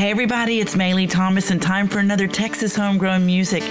[0.00, 3.62] hey everybody, it's Maylee Thomas, and time for another Texas homegrown music.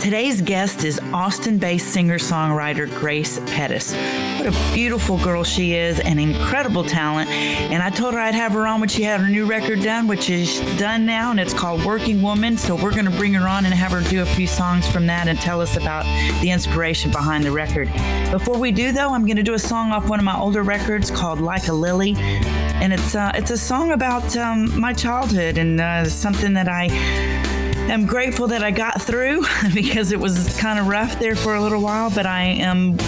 [0.00, 3.92] Today's guest is Austin based singer songwriter Grace Pettis.
[4.38, 7.28] What a beautiful girl she is, an incredible talent.
[7.30, 10.06] And I told her I'd have her on when she had her new record done,
[10.06, 12.56] which is done now, and it's called Working Woman.
[12.56, 15.06] So we're going to bring her on and have her do a few songs from
[15.06, 16.04] that and tell us about
[16.40, 17.90] the inspiration behind the record.
[18.30, 20.62] Before we do, though, I'm going to do a song off one of my older
[20.62, 22.14] records called Like a Lily.
[22.16, 27.55] And it's, uh, it's a song about um, my childhood and uh, something that I
[27.92, 31.60] am grateful that I got through because it was kind of rough there for a
[31.60, 32.98] little while, but I am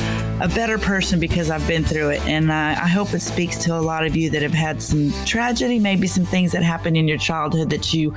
[0.40, 2.20] a better person because I've been through it.
[2.22, 5.12] And uh, I hope it speaks to a lot of you that have had some
[5.24, 8.14] tragedy, maybe some things that happened in your childhood that you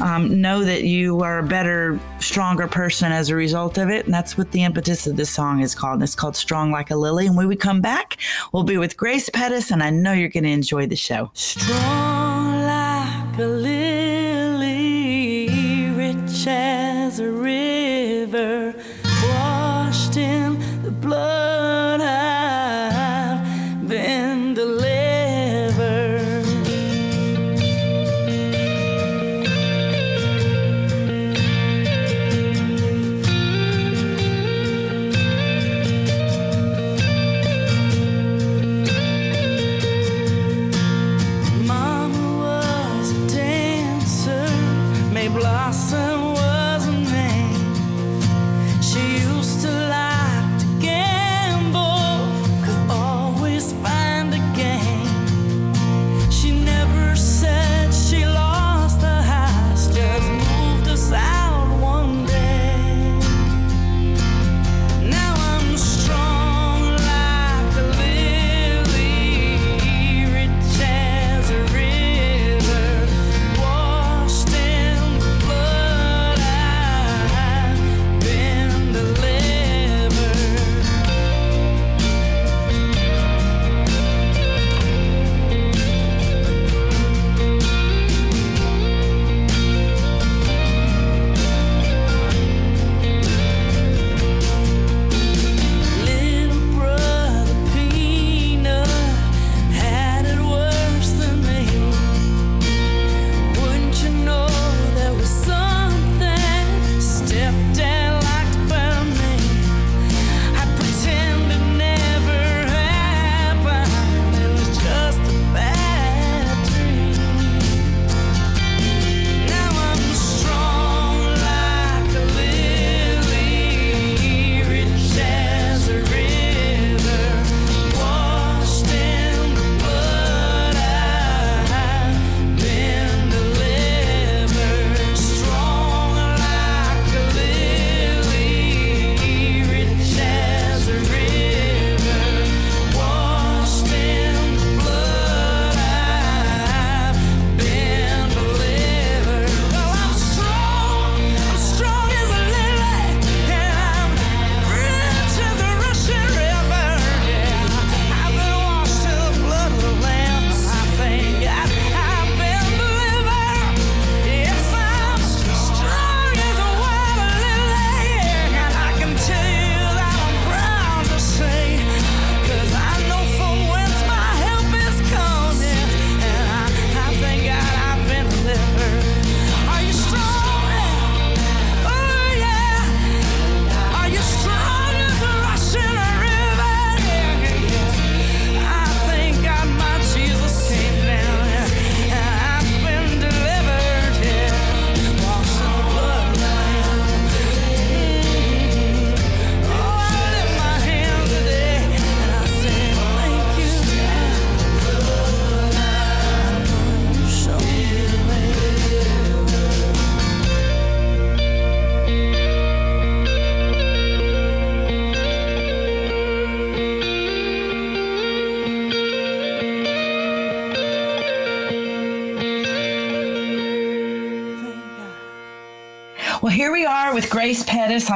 [0.00, 4.04] um, know that you are a better, stronger person as a result of it.
[4.04, 6.02] And that's what the impetus of this song is called.
[6.02, 7.26] It's called Strong Like a Lily.
[7.26, 8.18] And when we come back,
[8.52, 11.30] we'll be with Grace Pettis, and I know you're going to enjoy the show.
[11.34, 13.87] Strong like a lily,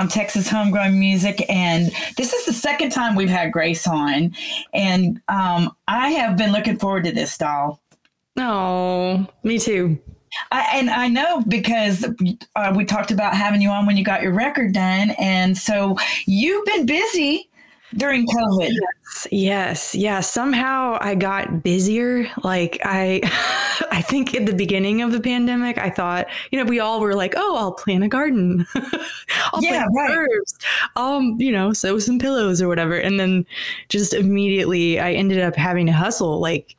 [0.02, 4.34] on Texas Homegrown Music, and this is the second time we've had Grace on,
[4.74, 7.80] and um, I have been looking forward to this, doll.
[8.36, 10.00] Oh, me too.
[10.50, 12.04] I, and I know because
[12.56, 15.96] uh, we talked about having you on when you got your record done, and so
[16.26, 17.48] you've been busy
[17.96, 18.72] during COVID?
[19.30, 20.20] Yes, yeah.
[20.20, 22.26] Somehow I got busier.
[22.42, 23.20] Like I,
[23.90, 27.14] I think at the beginning of the pandemic, I thought, you know, we all were
[27.14, 28.66] like, "Oh, I'll plant a garden.
[29.52, 30.10] I'll Yeah, plant right.
[30.16, 30.58] herbs.
[30.96, 33.44] Um, you know, sew some pillows or whatever." And then
[33.88, 36.74] just immediately, I ended up having to hustle like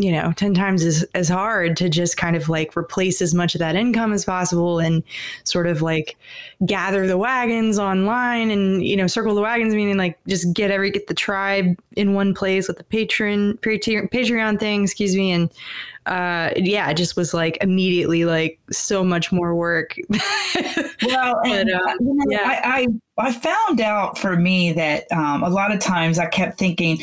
[0.00, 3.54] you know 10 times as, as hard to just kind of like replace as much
[3.54, 5.02] of that income as possible and
[5.44, 6.16] sort of like
[6.64, 10.90] gather the wagons online and you know circle the wagons meaning like just get every
[10.90, 15.50] get the tribe in one place with the patron patreon, thing excuse me and
[16.06, 19.96] uh yeah it just was like immediately like so much more work
[21.02, 22.60] Well, and, But, um, you know, yeah.
[22.64, 22.86] I,
[23.18, 26.98] I I found out for me that um, a lot of times I kept thinking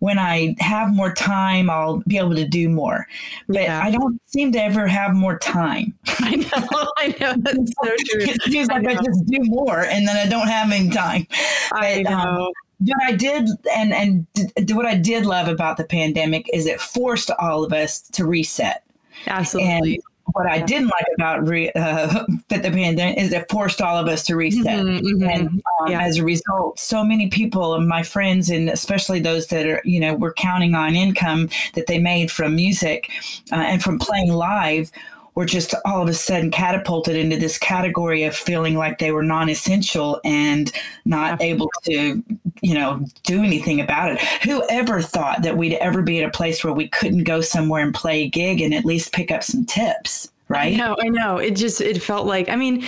[0.00, 3.06] when I have more time, I'll be able to do more.
[3.48, 3.80] But Yeah.
[3.82, 5.94] I don't seem to ever have more time.
[6.20, 9.00] i know i know that's so true It feels I like I, know.
[9.04, 11.26] just do more and then I don't have any time.
[11.72, 15.76] i But, um, know what I did and and d- what I did love about
[15.76, 18.84] the pandemic is it forced all of us to reset.
[19.26, 20.02] absolutely And
[20.34, 24.22] what I didn't like about re, uh, the pandemic is it forced all of us
[24.24, 24.64] to reset.
[24.64, 25.34] Mhm, mhm.
[25.34, 25.48] And
[25.80, 26.02] um, Yeah.
[26.02, 29.98] as a result, so many people and my friends, and especially those that are, you
[29.98, 33.10] know, were counting on income that they made from music
[33.50, 34.92] uh, and from playing live,
[35.38, 39.22] were just all of a sudden catapulted into this category of feeling like they were
[39.22, 40.72] non-essential and
[41.04, 42.20] not able to,
[42.60, 44.20] you know, do anything about it.
[44.42, 47.94] Whoever thought that we'd ever be at a place where we couldn't go somewhere and
[47.94, 50.74] play a gig and at least pick up some tips, right?
[50.74, 51.36] I know, I know.
[51.36, 52.84] It just it felt like I mean,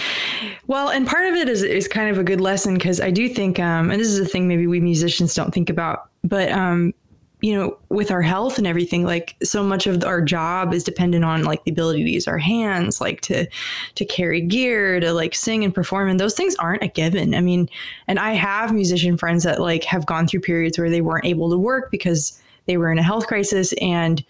[0.67, 3.29] well, and part of it is is kind of a good lesson because I do
[3.29, 6.95] think, um, and this is a thing maybe we musicians don't think about, but um,
[7.41, 11.25] you know, with our health and everything, like so much of our job is dependent
[11.25, 13.47] on like the ability to use our hands, like to
[13.95, 17.35] to carry gear, to like sing and perform, and those things aren't a given.
[17.35, 17.69] I mean,
[18.07, 21.51] and I have musician friends that like have gone through periods where they weren't able
[21.51, 24.25] to work because they were in a health crisis and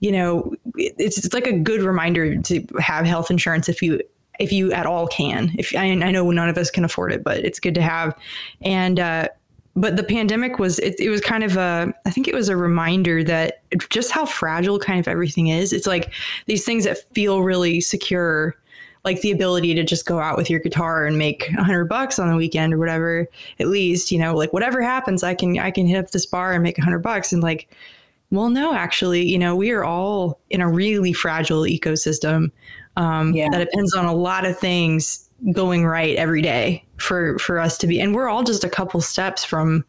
[0.00, 4.00] you know it's, it's like a good reminder to have health insurance if you
[4.38, 7.24] if you at all can if I, I know none of us can afford it
[7.24, 8.14] but it's good to have
[8.60, 9.28] and uh
[9.76, 12.56] but the pandemic was it, it was kind of a i think it was a
[12.56, 16.12] reminder that just how fragile kind of everything is it's like
[16.46, 18.56] these things that feel really secure
[19.04, 22.18] like the ability to just go out with your guitar and make a hundred bucks
[22.18, 23.28] on the weekend or whatever
[23.60, 26.52] at least you know like whatever happens i can i can hit up this bar
[26.52, 27.68] and make a hundred bucks and like
[28.30, 32.50] well, no, actually, you know, we are all in a really fragile ecosystem
[32.96, 33.48] um, Yeah.
[33.50, 37.86] that depends on a lot of things going right every day for for us to
[37.86, 39.84] be, and we're all just a couple steps from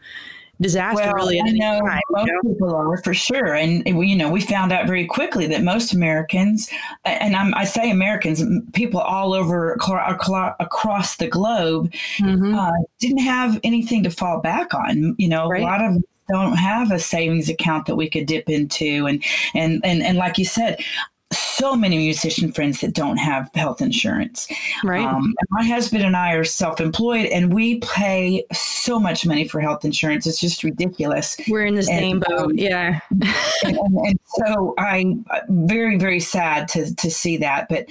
[0.60, 1.04] disaster.
[1.04, 2.52] Well, really, I know time, you most know?
[2.52, 5.94] people are for sure, and we, you know we found out very quickly that most
[5.94, 6.70] Americans,
[7.06, 12.58] and I'm, I say Americans, people all over acro- acro- across the globe, Mhm.
[12.58, 15.16] uh, didn't have anything to fall back on.
[15.20, 15.62] You know, Right.
[15.62, 19.24] a lot of don't have a savings account that we could dip into, and
[19.56, 20.84] and and and like you said.
[21.32, 24.48] So many musician friends that don't have health insurance.
[24.84, 25.06] right?
[25.06, 29.84] Um, my husband and I are self-employed, and we pay so much money for health
[29.84, 30.28] insurance.
[30.28, 31.36] It's just ridiculous.
[31.50, 32.40] we're in the same and, boat.
[32.52, 33.24] um, Yeah, and,
[33.78, 37.68] and, and so I'm very, very sad to to see that.
[37.70, 37.88] But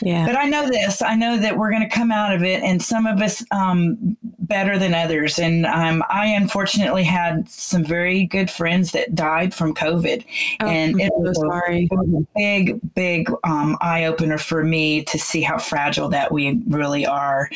[0.00, 1.02] yeah, but I know this.
[1.02, 4.16] I know that we're going to come out of it, and some of us um,
[4.38, 5.38] better than others.
[5.38, 10.24] And um, I unfortunately had some very good friends that died from COVID,
[10.60, 11.88] Oh, and I'm it was, sorry.
[11.92, 17.06] a big, big um, eye opener for me to see how fragile that we really
[17.06, 17.50] are.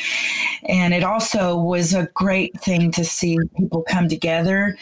[0.63, 4.77] And it also was a great thing to see people come together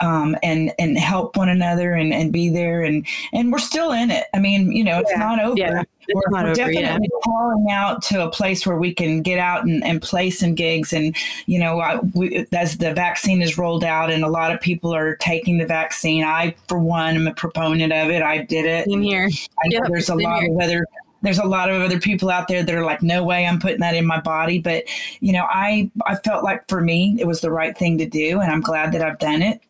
[0.00, 4.10] um, and and help one another and, and be there and and we're still in
[4.10, 4.26] it.
[4.34, 5.56] I mean, you know, it's Yeah, not over.
[5.58, 6.80] yeah, it's we're not we're over, yeah.
[6.82, 10.54] definitely crawling out to a place where we can get out and, and play some
[10.54, 10.92] gigs.
[10.92, 11.14] And
[11.46, 14.94] you know, I, we, as the vaccine is rolled out and a lot of people
[14.94, 18.22] are taking the vaccine, I for one am a proponent of it.
[18.22, 18.86] I did it.
[18.88, 19.28] Same here.
[19.64, 20.52] I know Yep, there's a lot here.
[20.52, 20.86] of other
[21.22, 23.80] there's a lot of other people out there that are like, no way, I'm putting
[23.80, 24.58] that in my body.
[24.58, 24.84] But
[25.20, 28.40] you know, I I felt like for me it was the right thing to do,
[28.40, 29.60] and I'm glad that I've done it.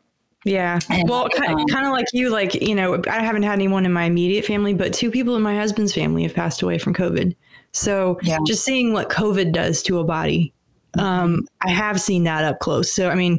[0.51, 0.81] Yeah.
[0.89, 3.87] And, well, kind, um, kind of like you, like, you know, I haven't had anyone
[3.87, 6.93] in my immediate family, but two people in my husband's family have passed away from
[6.93, 7.37] COVID.
[7.73, 8.39] So Yeah.
[8.47, 10.53] just seeing what COVID does to a body,
[10.99, 12.93] um, I have seen that up close.
[12.93, 13.39] So, I mean,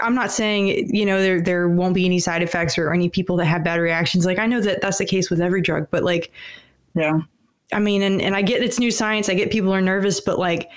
[0.00, 3.36] I'm not saying, you know, there, there won't be any side effects or any people
[3.36, 4.24] that have bad reactions.
[4.24, 6.32] Like, I know that that's the case with every drug, but like,
[6.94, 7.18] Yeah.
[7.70, 9.28] I mean, and, and I get it's new science.
[9.28, 10.70] I get people are nervous, but like,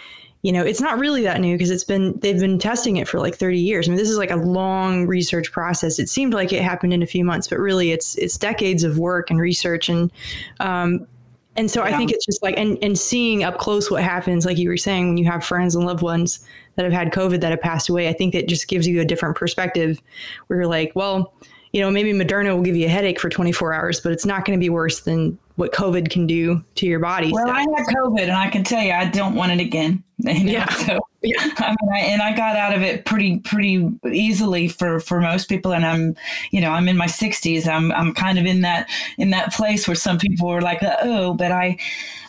[0.44, 3.20] you know, it's not really that new because it's been they've been testing it for
[3.20, 3.88] like 30 years.
[3.88, 6.00] I mean, this is like a long research process.
[6.00, 8.98] It seemed like it happened in a few months, but really it's it's decades of
[9.00, 10.12] work and research and
[10.60, 11.08] um
[11.56, 14.60] And so I think it's just like and and seeing up close what happens, like
[14.60, 16.40] you were saying, when you have friends and loved ones
[16.76, 18.08] that have had COVID that have passed away.
[18.08, 20.00] I think that just gives you a different perspective,
[20.46, 21.34] where you're like, well,
[21.74, 24.46] you know, maybe Moderna will give you a headache for 24 hours, but it's not
[24.46, 27.32] going to be worse than what COVID can do to your body.
[27.32, 30.04] Well, So- I had COVID, and I can tell you, I don't want it again.
[30.20, 30.70] You know, Yeah.
[30.74, 31.36] So, Yeah.
[31.58, 35.48] I mean, I, and I got out of it pretty pretty easily for for most
[35.48, 35.74] people.
[35.74, 36.16] And I'm,
[36.50, 37.68] you know, I'm in my 60s.
[37.68, 41.36] I'm I'm kind of in that in that place where some people were like, oh,
[41.36, 41.78] but I,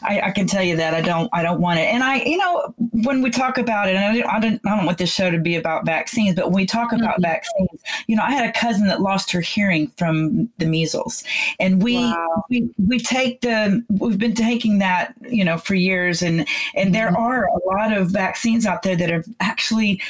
[0.02, 1.84] I, I can tell you that I don't I don't want it.
[1.92, 4.76] And I, you know, when we talk about it, and I don't I don't, I
[4.76, 7.22] don't want this show to be about vaccines, but when we talk about Mm-hmm.
[7.22, 11.24] vaccines, you know, I had a cousin that lost her hearing from the measles,
[11.60, 12.44] and we Wow.
[12.50, 17.08] we we take the we've been taking that you know for years and and there
[17.08, 17.16] Mm-hmm.
[17.16, 20.00] are a lot of vaccines out there that have actually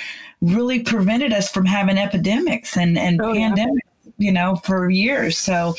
[0.40, 3.54] really prevented us from having epidemics and and Oh, yeah.
[4.18, 5.74] You know for years so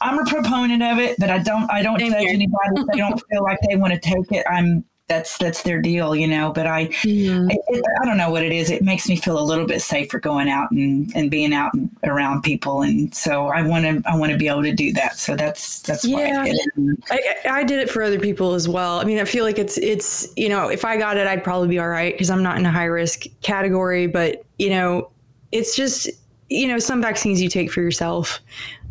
[0.00, 2.34] i'm a proponent of it but i don't i don't Same judge here.
[2.34, 5.80] anybody if they don't feel like they want to take it i'm that's that's their
[5.80, 7.48] deal you know but i Mhm.
[7.48, 8.70] it, it, I don't know what it is.
[8.70, 11.88] It makes me feel a little bit safer going out and, and being out and
[12.02, 15.16] around people, and so I want to I want to be able to do that.
[15.16, 16.40] So that's that's why Yeah.
[16.42, 16.98] I did it.
[17.10, 18.98] I I did it for other people as well.
[18.98, 21.68] I mean, I feel like it's it's you know, if I got it, I'd probably
[21.68, 24.08] be all right because I'm not in a high risk category.
[24.08, 25.10] But you know,
[25.52, 26.10] it's just
[26.48, 28.40] you know, some vaccines you take for yourself,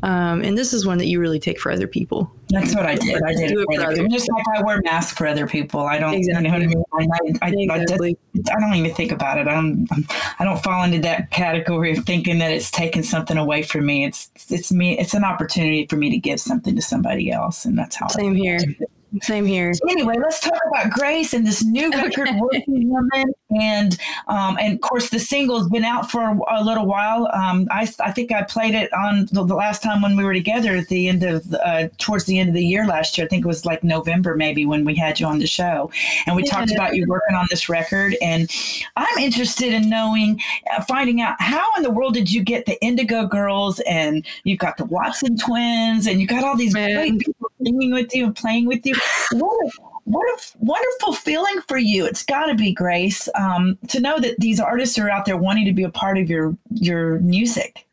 [0.03, 2.31] um, and this is one that you really take for other people.
[2.49, 3.23] That's what I did.
[3.23, 4.09] I did Do it for other people.
[4.09, 5.81] Just like I wear masks for other people.
[5.81, 6.21] I don't.
[6.21, 6.83] You know what I mean?
[6.93, 7.07] I,
[7.41, 8.15] I, I, I,
[8.55, 9.47] I don't even think about it.
[9.47, 9.87] I don't.
[10.37, 14.05] I don't fall into that category of thinking that it's taking something away from me.
[14.05, 14.99] It's it's me.
[14.99, 18.07] It's an opportunity for me to give something to somebody else, and that's how.
[18.07, 18.59] I Same here.
[19.21, 19.73] Same here.
[19.89, 24.81] anyway, let's talk about Grace and this new record, "Working Woman," and um, and of
[24.81, 27.29] course the single's been out for a, a little while.
[27.33, 30.33] Um, I I think I played it on the, the last time when we were
[30.33, 33.25] together at the end of uh, towards the end of the year last year.
[33.25, 35.91] I think it was like November maybe when we had you on the show,
[36.25, 38.15] and we talked about you working on this record.
[38.21, 38.49] And
[38.95, 40.41] I'm interested in knowing,
[40.73, 44.57] uh, finding out how in the world did you get the Indigo Girls and you
[44.57, 46.95] got the Watson twins and you got all these Man.
[46.95, 48.95] great people singing with you and playing with you.
[49.31, 49.71] What a,
[50.03, 52.05] what a wonderful feeling for you.
[52.05, 55.65] It's got to be, Grace, um, to know that these artists are out there wanting
[55.65, 57.85] to be a part of your your music.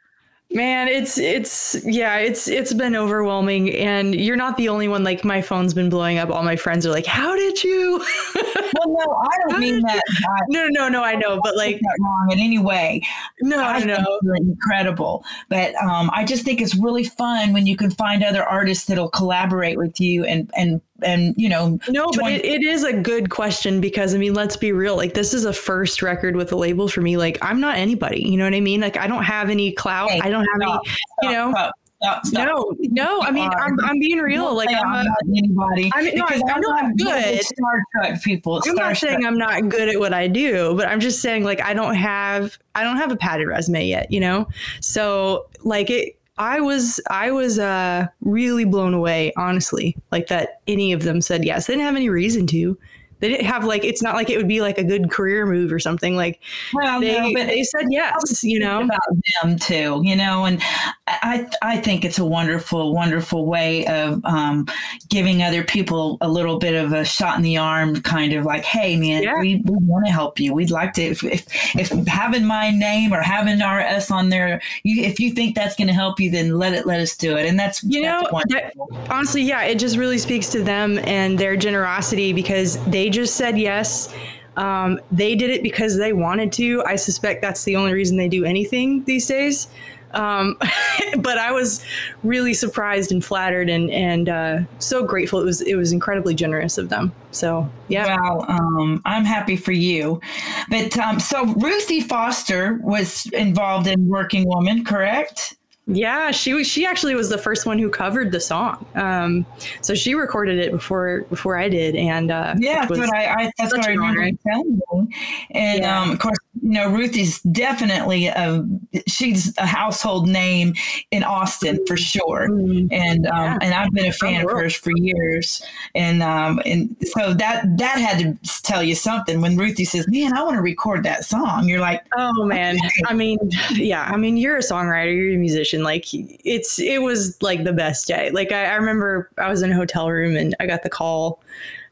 [0.51, 5.25] Man, it's it's yeah, it's it's been overwhelming and you're not the only one like
[5.25, 6.29] my phone's been blowing up.
[6.29, 8.05] All my friends are like, "How did you?"
[8.75, 10.03] Well, no, I don't mean that.
[10.09, 13.03] I no, no, no, I know, but like that wrong in any way.
[13.41, 14.21] no, I know.
[14.37, 15.25] incredible.
[15.49, 19.11] But um, I just think it's really fun when you can find other artists that'll
[19.11, 23.31] collaborate with you and and and you know No, but it, it is a good
[23.31, 24.97] question because I mean, let's be real.
[24.97, 27.17] Like, this is a first record with a label for me.
[27.17, 28.23] Like, I'm not anybody.
[28.23, 28.81] You know what I mean?
[28.81, 30.11] Like, I don't have any clout.
[30.11, 30.83] Hey, I don't have stop,
[31.23, 31.33] any.
[31.33, 31.51] You know?
[31.51, 32.47] Stop, stop, stop.
[32.47, 33.23] No, no.
[33.23, 33.51] I mean.
[33.51, 34.45] I'm I'm being real.
[34.45, 35.05] Don't Like, I'm a.
[35.05, 35.91] not anybody.
[35.95, 37.43] I mean, no, I, I know I'm not good.
[37.43, 38.61] Star Trek people.
[38.67, 38.97] I'm not starstruck.
[38.99, 41.95] saying I'm not good at what I do, but I'm just saying like I don't
[41.95, 44.49] have I don't have a padded resume yet, you know?
[44.81, 50.93] So like it I was I was uh really blown away, honestly, like that any
[50.93, 51.67] of them said yes.
[51.67, 52.79] They didn't have any reason to.
[53.23, 55.73] They didn't have like it's not like it would be like a good career move
[55.73, 56.17] or something.
[56.17, 56.41] Like
[56.75, 58.83] Well, they no, but they said yes, you know.
[58.83, 59.01] about
[59.43, 60.61] them too, you know, and
[61.07, 64.67] I I think it's a wonderful, wonderful way of um,
[65.09, 68.65] giving other people a little bit of a shot in the arm, kind of like,
[68.65, 69.39] hey man, Yeah.
[69.39, 70.53] we, we want to help you.
[70.53, 74.61] We'd like to if, if if having my name or having our S on there,
[74.83, 77.37] you if you think that's going to help you, then let it let us do
[77.37, 78.73] it, and that's You that's know, that-
[79.09, 83.59] honestly, yeah, it just really speaks to them and their generosity because they just said
[83.59, 84.13] yes.
[84.57, 86.83] Um, they did it because they wanted to.
[86.85, 89.69] I suspect that's the only reason they do anything these days.
[90.13, 90.59] Um,
[91.19, 91.85] but I was
[92.23, 95.41] really surprised and flattered and and uh, so grateful.
[95.41, 97.13] It was it was incredibly generous of them.
[97.31, 100.21] So yeah, Well, um, I'm happy for you.
[100.69, 105.57] But um, so Ruthie Foster was involved in Working Woman, correct?
[105.87, 106.31] Yeah.
[106.31, 108.85] She was she actually was the first one who covered the song.
[108.95, 109.45] Um,
[109.81, 113.45] so she recorded it before before I did, and uh, Yeah, which that's what I,
[113.47, 114.33] I that's what I remember honor.
[114.47, 115.09] you.
[115.51, 116.01] And Yeah.
[116.01, 118.65] um, of course, you know, Ruthie's definitely a
[119.09, 120.75] she's a household name
[121.11, 122.49] in Austin for sure.
[122.49, 123.59] Mm, And um, Yeah.
[123.63, 125.63] and I've been a fan of hers for years.
[125.95, 130.33] And um, and so that that had to tell you something when Ruthie says, "Man,
[130.37, 132.77] I want to record that song." You're like, Oh man.
[133.07, 133.39] I mean,
[133.73, 135.72] yeah, I mean you're a songwriter, you're a musician.
[135.81, 138.31] Like it's it was like the best day.
[138.31, 141.41] Like I, I remember I was in a hotel room and I got the call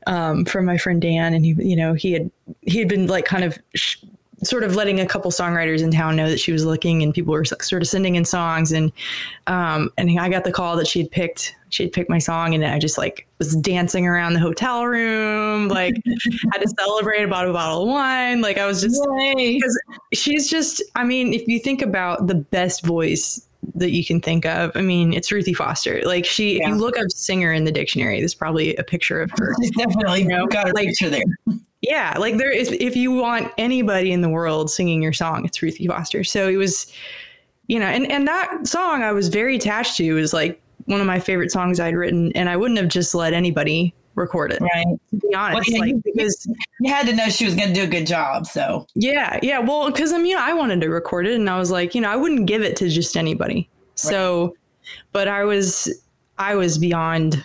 [0.07, 2.31] um, from my friend Dan and he you know, he had
[2.63, 3.99] he had been like kind of sh-
[4.43, 7.33] sort of letting a couple songwriters in town know that she was looking and people
[7.33, 8.91] were sort of sending in songs and
[9.47, 12.65] um and I got the call that she had picked she'd picked my song and
[12.65, 15.95] I just like was dancing around the hotel room, like
[16.53, 18.41] had to celebrate about a bottle of wine.
[18.41, 19.01] Like I was just
[19.37, 19.81] because
[20.13, 24.47] she's just I mean, if you think about the best voice that you can think
[24.47, 26.01] of, I mean, it's Ruthie Foster.
[26.05, 26.69] Like she if Yeah.
[26.71, 29.55] you look up singer in the dictionary, there's probably a picture of her.
[29.61, 31.25] She's definitely know, got a like- picture there.
[31.83, 35.63] Yeah, like there is if you want anybody in the world singing your song, it's
[35.63, 36.25] Ruthie Foster.
[36.25, 36.93] So it was,
[37.69, 40.05] you know, and and that song I was very attached to.
[40.05, 43.15] It was like one of my favorite songs I'd written, and I wouldn't have just
[43.15, 44.61] let anybody record it.
[44.61, 44.87] Right.
[45.11, 46.49] To be honest, yeah, like because
[46.81, 48.47] You had to know she was going to do a good job.
[48.47, 51.71] So, yeah, yeah, well, because I mean, I wanted to record it, and I was
[51.71, 53.69] like, you know, I wouldn't give it to just anybody.
[53.95, 54.57] So,
[55.13, 55.89] but I was,
[56.39, 57.45] I was beyond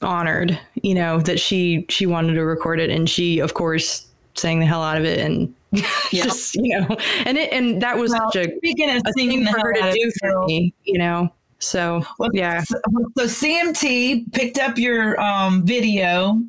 [0.00, 4.60] honored, you know, that she she wanted to record it, and she, of course, sang
[4.60, 5.54] the hell out of it, and
[6.12, 6.24] Yeah.
[6.24, 9.46] just you know, and it and that was well, such a, speaking of a thing
[9.46, 11.32] for her to do for me, you know.
[11.62, 12.76] So yeah, So,
[13.16, 16.40] so CMT picked up your um, video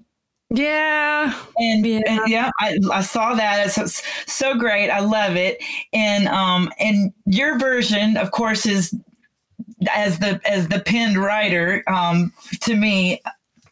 [0.49, 1.99] yeah, and Yeah.
[1.99, 3.65] yeah, and yeah I, I saw that.
[3.65, 4.89] It's, it's so great.
[4.91, 5.59] I love it.
[5.93, 8.93] And um and your version, of course, is
[9.93, 11.83] as the as the pinned writer.
[11.87, 13.21] Um, to me,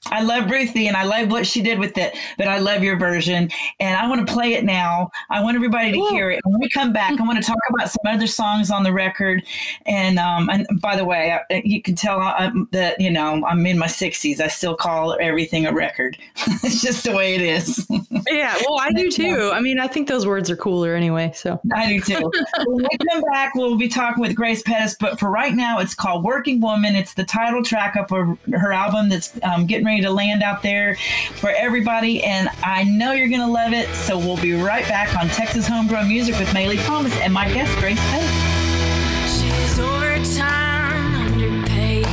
[0.07, 2.97] I love Ruthie and I love what she did with it, but I love your
[2.97, 5.11] version and I want to play it now.
[5.29, 6.39] I want everybody to hear it.
[6.43, 9.43] When we come back, I want to talk about some other songs on the record.
[9.85, 13.63] And um, and by the way, I, you can tell I, that you know I'm
[13.67, 14.39] in my 60s.
[14.39, 16.17] I still call everything a record.
[16.63, 17.87] it's just the way it is.
[18.27, 18.55] yeah.
[18.67, 19.51] Well, I do too.
[19.53, 21.31] I mean, I think those words are cooler anyway.
[21.35, 22.31] So I do too.
[22.65, 24.95] when we come back, we'll be talking with Grace Pettis.
[24.99, 28.73] But for right now, it's called "Working Woman." It's the title track of her, her
[28.73, 30.95] album that's um, getting ready to land out there
[31.33, 32.23] for everybody.
[32.23, 33.93] And I know you're going to love it.
[33.93, 37.77] So we'll be right back on Texas Homegrown Music with Maylee Thomas and my guest
[37.79, 39.41] Grace Pettis.
[39.41, 42.07] She's overtime underpaid.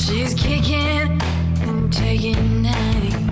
[0.00, 1.20] She's kicking
[1.62, 3.23] and taking names.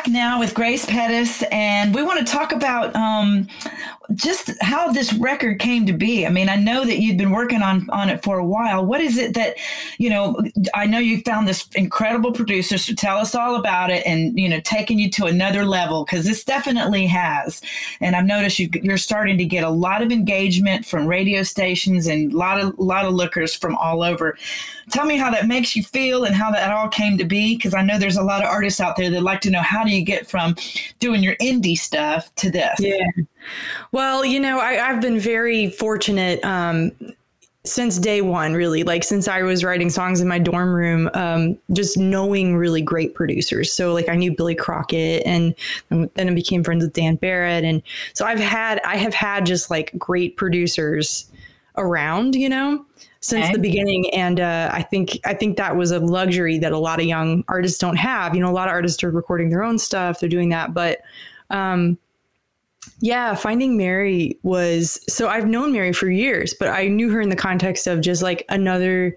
[0.00, 3.46] Back now with Grace Pettis, and we want to talk about um,
[4.14, 6.26] just how this record came to be.
[6.26, 8.86] I mean, I know that you'd been working on on it for a while.
[8.86, 9.56] What is it that
[9.98, 10.40] you know?
[10.74, 12.78] I know you found this incredible producer.
[12.78, 16.24] So tell us all about it, and you know, taking you to another level because
[16.24, 17.62] this definitely has.
[18.00, 22.06] And I've noticed you, you're starting to get a lot of engagement from radio stations
[22.06, 24.36] and a lot of a lot of lookers from all over.
[24.90, 27.74] Tell me how that makes you feel and how that all came to be because
[27.74, 29.90] I know there's a lot of artists out there that like to know how do
[29.90, 30.56] you get from
[30.98, 32.74] doing your indie stuff to this.
[32.80, 33.04] Yeah.
[33.92, 36.92] Well, you know, I, I've been very fortunate um,
[37.64, 38.82] since day one, really.
[38.82, 43.14] Like since I was writing songs in my dorm room, um, just knowing really great
[43.14, 43.72] producers.
[43.72, 45.54] So like I knew Billy Crockett, and
[45.88, 47.82] then I became friends with Dan Barrett, and
[48.14, 51.30] so I've had I have had just like great producers
[51.76, 52.84] around, you know
[53.22, 53.52] since okay.
[53.52, 56.98] the beginning and uh, i think i think that was a luxury that a lot
[56.98, 59.78] of young artists don't have you know a lot of artists are recording their own
[59.78, 61.00] stuff they're doing that but
[61.50, 61.98] um,
[63.00, 67.28] yeah finding mary was so i've known mary for years but i knew her in
[67.28, 69.16] the context of just like another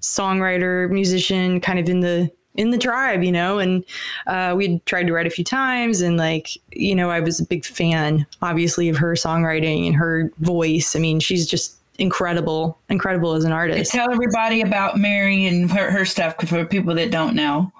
[0.00, 3.84] songwriter musician kind of in the in the tribe you know and
[4.26, 7.44] uh, we'd tried to write a few times and like you know i was a
[7.44, 13.34] big fan obviously of her songwriting and her voice i mean she's just incredible, incredible
[13.34, 13.92] as an artist.
[13.92, 17.72] Tell everybody about Mary and her, her stuff for people that don't know.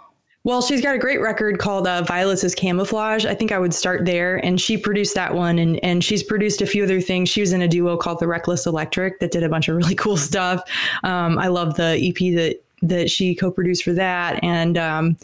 [0.44, 3.27] Well, she's got a great record called uh, Violets Camouflage.
[3.27, 4.37] I think I would start there.
[4.44, 5.59] And she produced that one.
[5.59, 7.29] And, and she's produced a few other things.
[7.29, 9.94] She was in a duo called The Reckless Electric that did a bunch of really
[9.96, 10.62] cool stuff.
[11.03, 14.42] Um, I love the EP that, that she co produced for that.
[14.42, 15.16] And, um,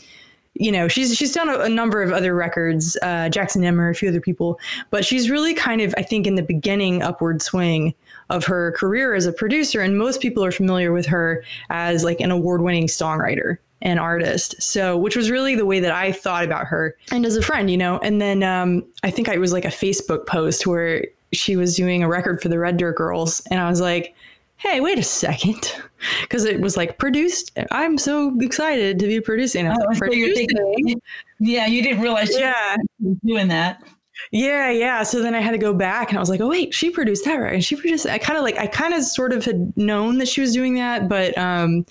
[0.55, 3.94] you know, she's she's done a, a number of other records, uh, Jackson Emmer, a
[3.94, 4.59] few other people,
[4.90, 7.92] but she's really kind of, I think, in the beginning upward swing
[8.31, 9.81] of her career as a producer.
[9.81, 14.61] And most people are familiar with her as like an award winning songwriter and artist.
[14.61, 17.70] So, which was really the way that I thought about her and as a friend,
[17.70, 17.99] you know.
[17.99, 22.03] And then um, I think it was like a Facebook post where she was doing
[22.03, 23.40] a record for the Red Dirt Girls.
[23.51, 24.14] And I was like,
[24.57, 25.73] hey, wait a second.
[26.20, 27.59] Because it was like produced.
[27.70, 29.66] I'm so excited to be producing.
[29.66, 31.01] Oh, so thinking,
[31.38, 32.77] yeah, you didn't realize yeah.
[33.25, 33.83] doing that.
[34.31, 35.03] Yeah, yeah.
[35.03, 37.25] So then I had to go back and I was like, oh wait, she produced
[37.25, 37.55] that right.
[37.55, 40.29] And she produced I kind of like I kind of sort of had known that
[40.29, 41.87] she was doing that, but um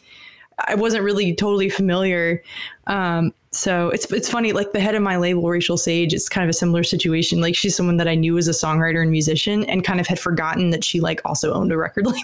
[0.67, 2.43] I wasn't really totally familiar.
[2.87, 6.43] Um so it's it's funny, like the head of my label, Rachael Sage, it's kind
[6.43, 7.39] of a similar situation.
[7.39, 10.19] Like she's someone that I knew as a songwriter and musician and kind of had
[10.19, 12.19] forgotten that she like also owned a record label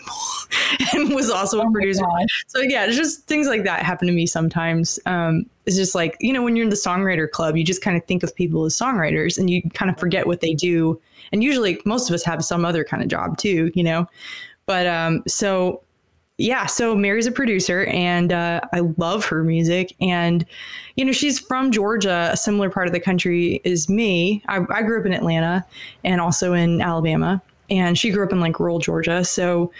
[0.93, 2.03] and was also oh a producer.
[2.47, 4.99] So yeah, it's just things like that happen to me sometimes.
[5.05, 7.95] Um, it's just like, you know, when you're in the songwriter club, you just kind
[7.95, 10.99] of think of people as songwriters and you kind of forget what they do.
[11.31, 14.07] And usually most of us have some other kind of job too, you know.
[14.65, 15.83] But um so
[16.39, 19.93] yeah, so Mary's a producer and uh, I love her music.
[19.99, 20.45] And,
[20.95, 24.41] you know, she's from Georgia, a similar part of the country as me.
[24.47, 25.65] I, I grew up in Atlanta
[26.05, 27.41] and also in Alabama.
[27.69, 29.25] And she grew up in like rural Georgia.
[29.25, 29.73] So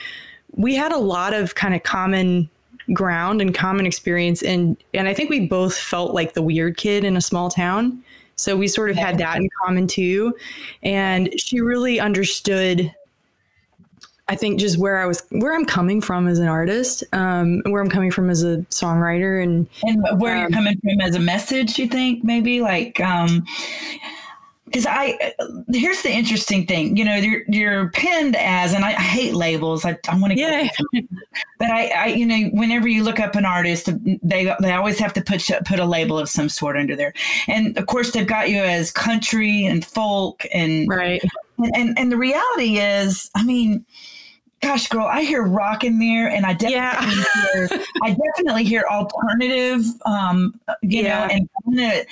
[0.51, 2.49] we had a lot of kind of common
[2.91, 4.43] ground and common experience.
[4.43, 8.03] And, and I think we both felt like the weird kid in a small town.
[8.35, 10.35] So we sort of had that in common too.
[10.83, 12.93] And she really understood
[14.29, 17.81] I think just where I was, where I'm coming from as an artist, um, where
[17.81, 21.19] I'm coming from as a songwriter, and and where um, you're coming from as a
[21.19, 21.79] message.
[21.79, 23.43] You think maybe like, um,
[24.65, 25.33] because I
[25.69, 26.95] here's the interesting thing.
[26.95, 29.83] You know, you're you're pinned as, and I, I hate labels.
[29.83, 30.69] I, I want to yeah,
[31.57, 33.89] but I, I, you know, whenever you look up an artist,
[34.21, 37.13] they they always have to put put a label of some sort under there,
[37.47, 41.23] and of course they've got you as country and folk and right,
[41.57, 43.85] and and, and the reality is, I mean
[44.61, 47.67] gosh, girl, I hear rock in there, and I definitely yeah.
[47.67, 47.69] hear,
[48.03, 51.27] I definitely hear alternative, um, you yeah.
[51.27, 52.05] know, and kind of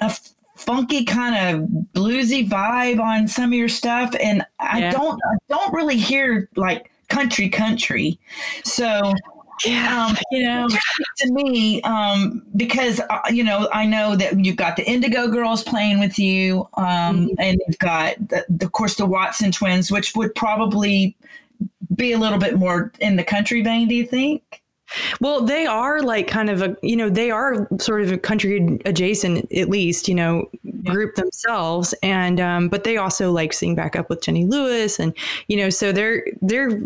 [0.00, 0.18] a
[0.56, 4.90] funky kind of bluesy vibe on some of your stuff, and I yeah.
[4.92, 8.18] don't, I don't really hear like country, country.
[8.64, 9.14] So.
[9.64, 14.56] Yeah, um, you know, to me, um, because uh, you know, I know that you've
[14.56, 17.34] got the Indigo Girls playing with you, um, mm-hmm.
[17.38, 21.16] and you've got, the, the, of course, the Watson Twins, which would probably
[21.94, 24.62] be a little bit more in the country vein, do you think?
[25.20, 28.80] Well, they are like kind of a, you know, they are sort of a country
[28.84, 30.92] adjacent, at least, you know, yeah.
[30.92, 31.94] group themselves.
[32.02, 35.14] And, um, but they also like sing back up with Jenny Lewis and,
[35.46, 36.80] you know, so they're, they're,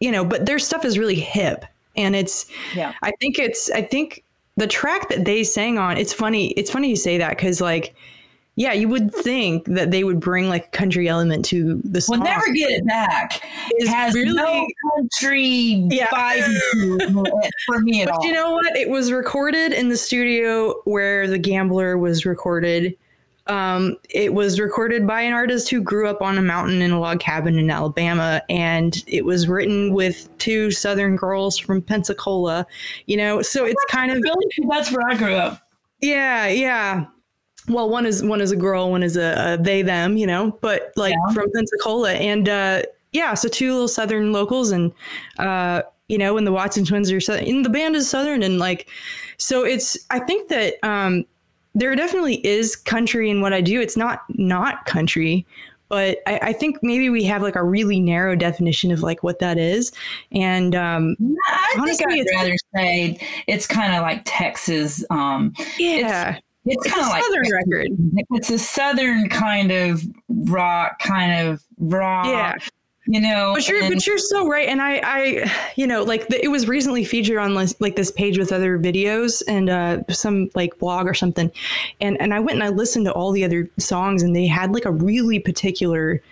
[0.00, 1.64] you know, but their stuff is really hip.
[1.96, 4.24] And it's, yeah, I think it's, I think
[4.56, 7.94] the track that they sang on, it's funny, it's funny you say that because like,
[8.56, 12.20] yeah, you would think that they would bring like a country element to the song.
[12.20, 13.40] We'll never get it back.
[13.70, 16.06] It has really- no country Yeah.
[16.06, 18.24] vibe for me at But all.
[18.26, 18.76] you know what?
[18.76, 22.96] It was recorded in the studio where The Gambler was recorded.
[23.46, 26.98] Um, it was recorded by an artist who grew up on a mountain in a
[27.00, 32.66] log cabin in Alabama, and it was written with two Southern girls from Pensacola.
[33.06, 34.22] You know, so it's kind of
[34.70, 35.60] That's where I grew up.
[36.00, 37.06] yeah, yeah.
[37.68, 40.16] Well, one is one is a girl, one is a, a they them.
[40.16, 41.34] You know, but like Yeah.
[41.34, 44.90] from Pensacola, and uh, yeah, so two little Southern locals, and
[45.38, 48.88] uh, you know, and the Watson twins are in the band is Southern, and like,
[49.36, 49.98] so it's.
[50.10, 51.24] I think that um,
[51.74, 53.80] there definitely is country in what I do.
[53.80, 55.46] It's not not country,
[55.88, 59.38] but I, I think maybe we have like a really narrow definition of like what
[59.40, 59.92] that is,
[60.32, 61.16] and um,
[61.48, 65.04] I Honestly, think I'd it's- rather say it's kind of like Texas.
[65.10, 67.88] Um, yeah, it's it's kind a of like Southern record.
[68.30, 72.28] it's a southern kind of rock, kind of raw.
[72.30, 72.54] Yeah.
[73.06, 76.28] You know, But you're, and- but you're so right, and I, I, you know, like
[76.28, 79.98] the, it was recently featured on like, like this page with other videos and uh,
[80.08, 81.50] some like blog or something,
[82.00, 84.72] and and I went and I listened to all the other songs, and they had
[84.72, 86.22] like a really particular,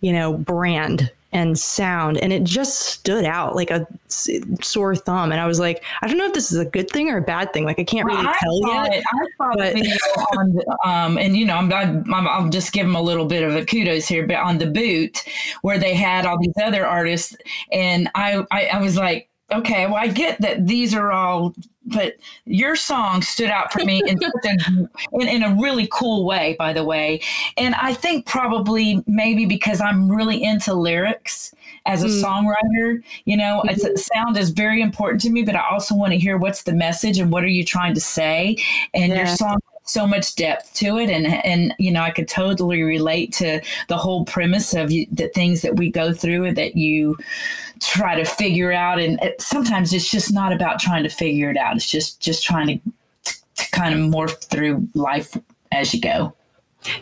[0.00, 3.86] you know, brand and sound, and it just stood out like a
[4.62, 7.10] sore thumb, and I was like, I don't know if this is a good thing
[7.10, 8.94] or a bad thing, like I can't really I tell yet.
[8.94, 9.04] it.
[9.06, 9.96] I saw but- the video
[10.38, 13.54] on, um, and you know, I'm, I'm, I'll just give them a little bit of
[13.54, 15.22] a kudos here, but on the boot
[15.60, 17.36] where they had all these other artists,
[17.72, 21.54] and I, I, I was like, okay, well, I get that these are all,
[21.86, 26.56] but your song stood out for me in, a, in, in a really cool way,
[26.58, 27.20] by the way,
[27.56, 31.54] and I think probably maybe because I'm really into lyrics
[31.86, 32.22] as a Mm.
[32.22, 36.18] songwriter, you know, it's, sound is very important to me, but I also want to
[36.18, 38.56] hear what's the message and what are you trying to say.
[38.92, 42.82] And your song so much depth to it, and and you know, I could totally
[42.82, 46.76] relate to the whole premise of you, the things that we go through and that
[46.76, 47.16] you
[47.80, 48.98] try to figure out.
[48.98, 52.44] And it, sometimes it's just not about trying to figure it out; it's just just
[52.44, 52.80] trying
[53.24, 55.36] to, to kind of morph through life
[55.72, 56.34] as you go.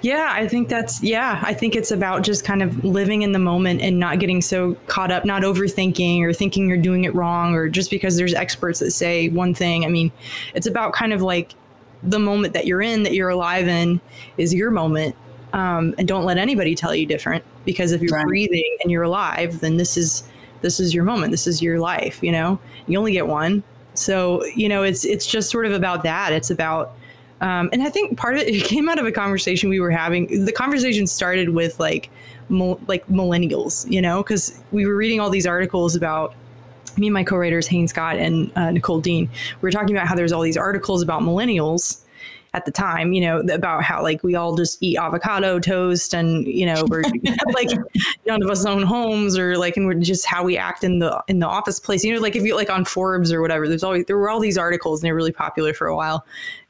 [0.01, 1.41] Yeah, I think that's yeah.
[1.45, 4.75] I think it's about just kind of living in the moment and not getting so
[4.87, 8.81] caught up, not overthinking or thinking you're doing it wrong or just because there's experts
[8.81, 9.85] that say one thing.
[9.85, 10.11] I mean,
[10.55, 11.55] it's about kind of like
[12.03, 14.01] the moment that you're in, that you're alive in,
[14.39, 15.15] is your moment.
[15.53, 18.27] Um, and don't let anybody tell you different because if you're Right.
[18.27, 20.25] breathing and you're alive, then this is
[20.61, 21.31] this is your moment.
[21.31, 22.23] This is your life.
[22.23, 23.63] You know, you only get one.
[23.95, 26.33] So you know, it's it's just sort of about that.
[26.33, 26.97] It's about
[27.41, 29.91] um, and I think part of it, it came out of a conversation we were
[29.91, 30.45] having.
[30.45, 32.11] The conversation started with like,
[32.49, 36.35] like millennials, you know, because we were reading all these articles about
[36.97, 39.29] me and my co-writers Haynes Scott and uh, Nicole Dean.
[39.61, 42.01] We were talking about how there's all these articles about millennials
[42.57, 46.47] at the time, you know, about how like we all just eat avocado toast and
[46.47, 47.03] you know we're
[47.55, 47.69] like
[48.27, 51.23] none of us own homes or like and we're just how we act in the
[51.29, 52.03] in the office place.
[52.03, 54.41] You know, like if you like on Forbes or whatever, there's always there were all
[54.41, 56.25] these articles and they're really popular for a while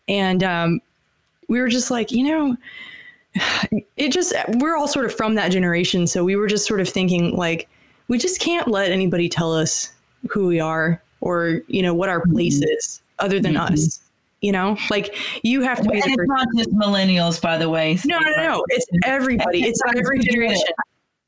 [0.09, 0.81] and um,
[1.49, 2.57] we were just like, you know,
[3.97, 6.89] it just we're all sort of from that generation, so we were just sort of
[6.89, 7.69] thinking like,
[8.09, 9.93] we just can't let anybody tell us
[10.31, 13.71] who we are or you know what our place is other than Mhm.
[13.73, 14.01] us.
[14.43, 16.27] You know, like you have to be And the it's person.
[16.29, 17.99] not just millennials, by the way.
[18.05, 18.65] No, no, no.
[18.69, 19.63] It's everybody.
[19.65, 20.63] It's every generation.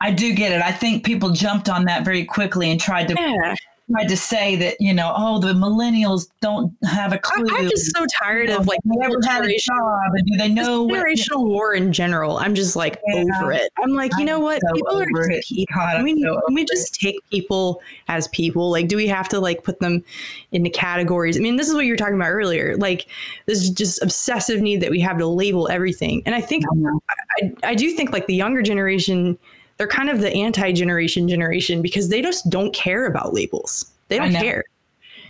[0.01, 0.61] I do get it.
[0.63, 3.55] I think people jumped on that very quickly and tried to Yeah.
[3.91, 7.47] Tried to say that you know, oh, the millennials don't have a clue.
[7.51, 10.49] I'm just so tired You know, of like never had a job, and do they
[10.49, 12.39] know This what- generational war in general.
[12.39, 13.25] I'm just like Yeah.
[13.41, 13.71] over it.
[13.83, 14.61] I'm like, you I'm know what?
[14.61, 15.75] so people are just people.
[15.75, 18.71] God, I'm Can we, so can we just take people as people?
[18.71, 20.05] Like, do we have to like put them
[20.53, 21.37] into categories?
[21.37, 22.77] I mean, this is what you were talking about earlier.
[22.77, 23.07] Like,
[23.47, 26.23] this is just obsessive need that we have to label everything.
[26.27, 26.99] And I think I.
[27.41, 29.39] I, I do think like the younger generation,
[29.79, 33.91] they're kind of the anti-generation generation because they just don't care about labels.
[34.09, 34.41] They don't know.
[34.41, 34.65] care.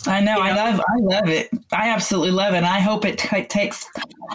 [0.06, 0.38] I know.
[0.40, 0.56] I know?
[0.56, 0.80] love.
[0.80, 1.50] I love it.
[1.72, 2.58] I absolutely love it.
[2.58, 3.84] And I hope it t- takes.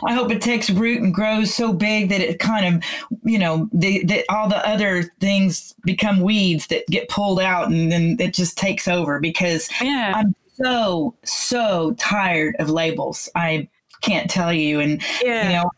[0.06, 2.84] I hope it takes root and grows so big that it kind of,
[3.24, 7.92] you know, the, the all the other things become weeds that get pulled out, and
[7.92, 9.20] then it just takes over.
[9.20, 10.14] Because Yeah.
[10.16, 13.30] I'm so so tired of labels.
[13.34, 13.70] I
[14.02, 14.82] can't tell you.
[14.82, 15.48] And yeah.
[15.48, 15.72] you know,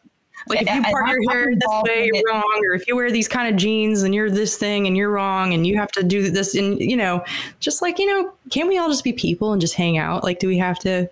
[0.48, 2.62] Like if you part your hair this way, you're wrong.
[2.64, 5.54] Or if you wear these kind of jeans and you're this thing and you're wrong
[5.54, 7.24] and you have to do this and you know,
[7.60, 10.24] just like, you know, can't we all just be people and just hang out?
[10.24, 11.10] Like do we have to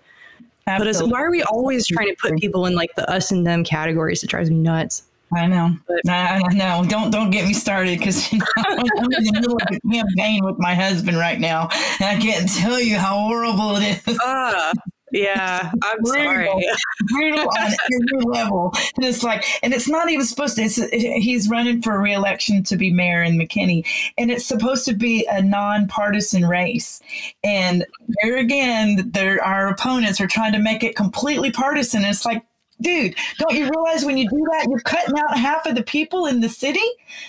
[0.66, 1.12] us absolutely.
[1.12, 4.22] why are we always trying to put people in like the us and them categories?
[4.22, 5.02] It drives me nuts.
[5.34, 5.76] I know.
[5.86, 6.84] But- I, I know.
[6.88, 10.44] Don't don't get me started because you know, I'm in the middle of a campaign
[10.44, 11.68] with my husband right now,
[12.00, 14.18] and I can't tell you how horrible it is.
[14.20, 14.72] Uh
[15.14, 16.24] Yeah, I'm Brutal.
[16.60, 16.66] sorry.
[17.06, 18.72] brutal on every level.
[18.96, 20.62] And it's like, and it's not even supposed to.
[20.62, 23.86] It, he's running for reelection to be mayor in McKinney,
[24.18, 27.00] and it's supposed to be a non-partisan race.
[27.44, 27.86] And
[28.22, 32.04] there again, there our opponents are trying to make it completely partisan.
[32.04, 32.44] It's like.
[32.80, 36.26] Dude, don't you realize when you do that, you're cutting out half of the people
[36.26, 36.80] in the city?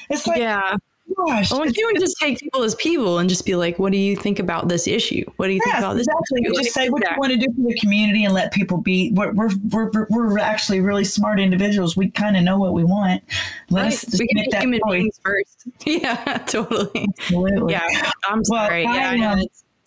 [0.10, 0.76] It's like, Yeah.
[1.18, 3.98] Gosh, Well, you would just take people as people and just be like, "What do
[3.98, 5.24] you think about this issue?
[5.38, 6.42] What do you think about this?" exactly.
[6.44, 9.12] issue?" Just say what you want to do for the community and let people be.
[9.14, 11.96] We're we're we're, we're- actually really smart individuals.
[11.98, 13.24] We kind of know what we want.
[13.70, 13.94] Let Right.
[13.94, 15.68] us We can make be that human beings first.
[15.86, 17.08] Yeah, totally.
[17.20, 17.74] Absolutely.
[17.74, 18.86] Yeah, I'm Well, sorry.
[18.86, 19.40] I, yeah, I know um,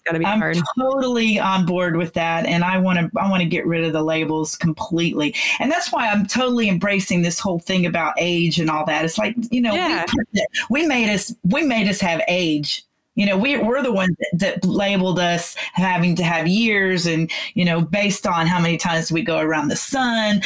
[0.08, 0.58] got to be I'm hard.
[0.78, 3.10] totally on board with that, and I want to.
[3.20, 7.22] I want to get rid of the labels completely, and that's why I'm totally embracing
[7.22, 9.04] this whole thing about age and all that.
[9.04, 10.04] It's like you know, Yeah.
[10.32, 11.34] we, we made us.
[11.44, 12.84] We made us have age.
[13.14, 17.30] You know, we, we're the ones that, that labeled us having to have years, and
[17.54, 20.40] you know, based on how many times we go around the sun.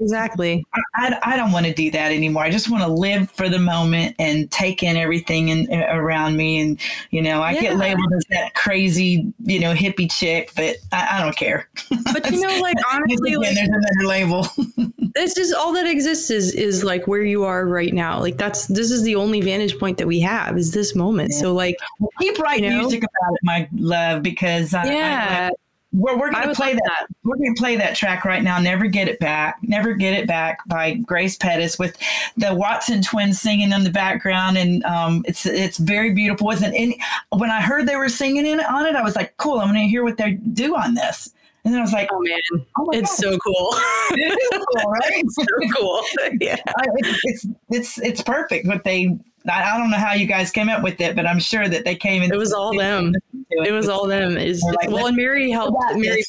[0.00, 0.64] Exactly.
[0.94, 2.44] I, I don't want to do that anymore.
[2.44, 6.60] I just want to live for the moment and take in everything in, around me.
[6.60, 6.80] And,
[7.10, 7.62] you know, I Yeah.
[7.62, 11.68] get labeled as that crazy, you know, hippie chick, but I, I don't care.
[12.12, 14.46] But you know, like honestly, like there's another label.
[15.16, 18.20] it's just all that exists is is like where you are right now.
[18.20, 21.32] Like that's this is the only vantage point that we have is this moment.
[21.34, 21.76] So like,
[22.20, 22.78] Keep writing You know?
[22.82, 26.82] music about it, my love, because I, yeah, I, we're, we're going to play love
[26.84, 27.06] that.
[27.24, 28.58] We're going to play that track right now.
[28.58, 29.58] Never get it back.
[29.62, 31.96] Never get it back by Grace Pettis with
[32.36, 36.46] the Watson twins singing in the background, and um, it's it's very beautiful.
[36.46, 39.60] Wasn't any when I heard they were singing in on it, I was like, cool.
[39.60, 41.32] I'm going to hear what they do on this.
[41.64, 42.40] And then I was like, oh man,
[42.78, 43.70] oh it's God, so cool.
[44.12, 45.24] it is cool, right?
[45.28, 45.44] so
[45.76, 46.02] cool.
[46.40, 46.56] yeah.
[46.66, 48.66] I, it's, it's it's it's perfect.
[48.66, 49.18] What they
[49.50, 51.84] I, I don't know how you guys came up with it, but I'm sure that
[51.84, 52.32] they came in.
[52.32, 53.14] It was all them.
[53.50, 54.36] It was all them.
[54.36, 55.76] Is like, well, and Mary helped.
[55.96, 56.22] Mary,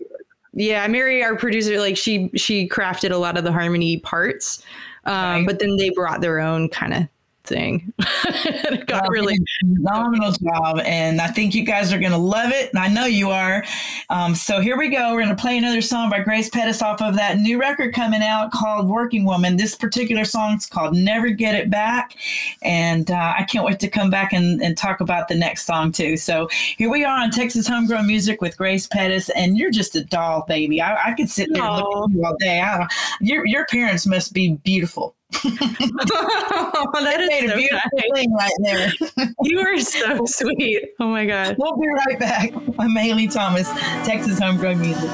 [0.53, 4.63] yeah, Mary, our producer, like she she crafted a lot of the harmony parts,
[5.05, 5.45] um, Right.
[5.45, 7.07] but then they brought their own kind of
[7.49, 7.93] thing.
[7.99, 12.51] it got Well, really phenomenal job, and I think you guys are going to love
[12.51, 12.69] it.
[12.69, 13.65] And I know you are.
[14.09, 15.13] Um, so here we go.
[15.13, 18.21] We're going to play another song by Grace Pettis off of that new record coming
[18.21, 22.15] out called "Working Woman." This particular song's called "Never Get It Back,"
[22.61, 25.91] and uh, I can't wait to come back and, and talk about the next song
[25.91, 26.15] too.
[26.15, 30.03] So here we are on Texas Homegrown Music with Grace Pettis, and you're just a
[30.03, 30.81] doll, baby.
[30.81, 32.61] I, I could sit there and look at you all day.
[32.61, 32.87] I
[33.19, 35.15] your your parents must be beautiful.
[35.31, 38.11] That is Made a beautiful nice.
[38.13, 38.91] thing right there.
[39.43, 40.83] You are so sweet.
[40.99, 41.55] Oh my god.
[41.57, 42.51] We'll be right back.
[42.77, 43.69] I'm Maylee Thomas,
[44.05, 45.09] Texas Homegrown Music.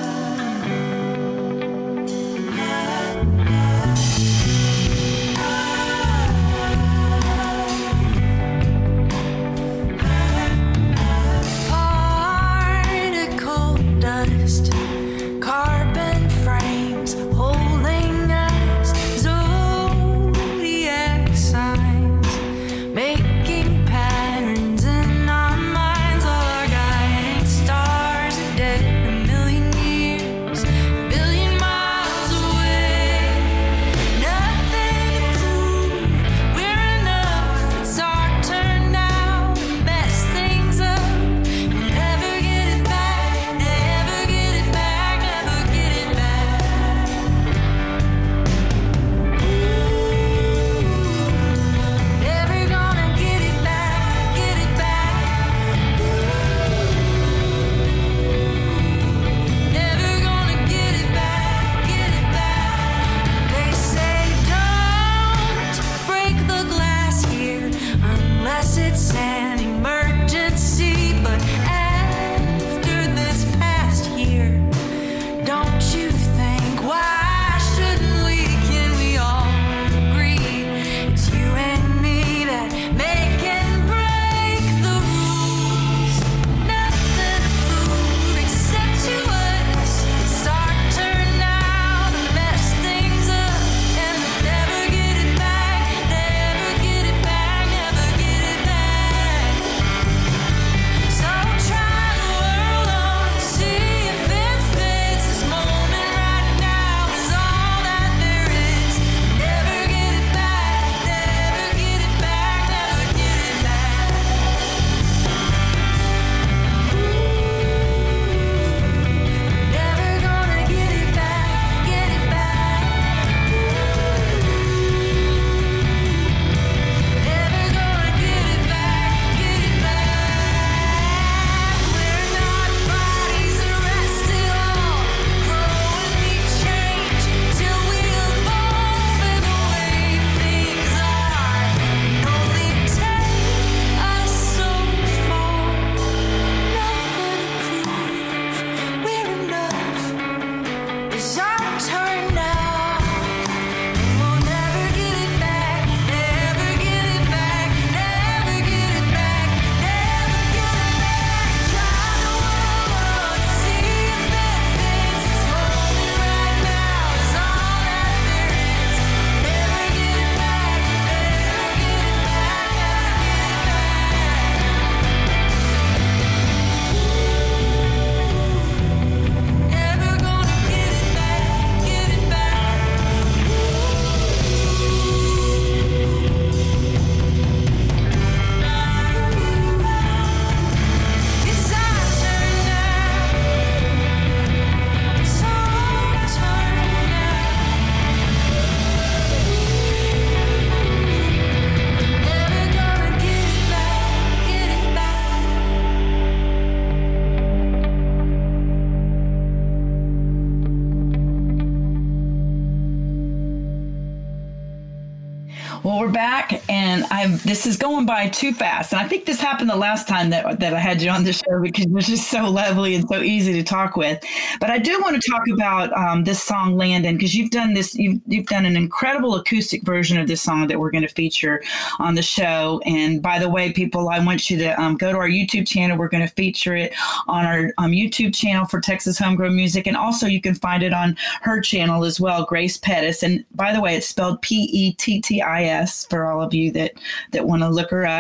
[218.25, 221.01] By too fast, and I think this happened the last time that that I had
[221.01, 224.23] you on the show because you're just so lovely and so easy to talk with.
[224.59, 227.95] But I do want to talk about um, this song "Landon" because you've done this.
[227.95, 231.61] You've you've done an incredible acoustic version of this song that we're going to feature
[231.99, 232.81] on the show.
[232.85, 235.97] And by the way, people, I want you to um, go to our YouTube channel.
[235.97, 236.93] We're going to feature it
[237.27, 240.93] on our um, YouTube channel for Texas Homegrown Music, and also you can find it
[240.93, 243.23] on her channel as well, Grace Pettis.
[243.23, 246.53] And by the way, it's spelled P E T T I S for all of
[246.53, 246.93] you that
[247.31, 248.14] that want to look her up.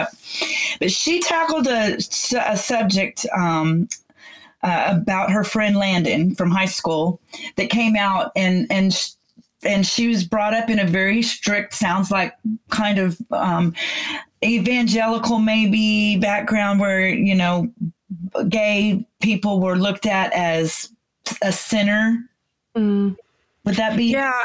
[0.79, 3.87] But she tackled a, a subject um,
[4.63, 7.19] uh, about her friend Landon from high school
[7.57, 8.93] that came out and and.
[9.63, 12.35] and she was brought up in a very strict, sounds like
[12.69, 13.73] kind of um,
[14.43, 17.67] evangelical, maybe background where, you know,
[18.47, 20.91] gay people were looked at as
[21.41, 22.29] a sinner.
[22.77, 23.15] Mm.
[23.63, 24.11] Would that be?
[24.11, 24.39] Yeah.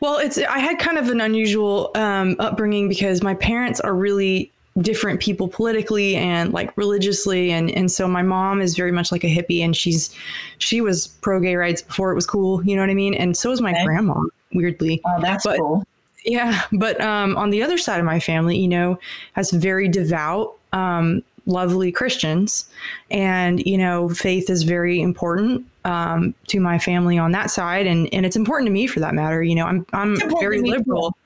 [0.00, 4.50] Well, it's I had kind of an unusual um, upbringing because my parents are really
[4.80, 9.24] different people politically and like religiously and and so my mom is very much like
[9.24, 10.14] a hippie and she's
[10.58, 13.36] she was pro gay rights before it was cool you know what i mean and
[13.36, 13.84] so is my Okay.
[13.84, 14.14] grandma
[14.52, 15.84] weirdly Oh, that's But- cool.
[16.24, 18.98] yeah but um on the other side of my family you know
[19.32, 22.66] has very devout um lovely christians
[23.10, 28.12] and you know faith is very important um to my family on that side and
[28.12, 31.16] and it's important to me for that matter you know i'm i'm very liberal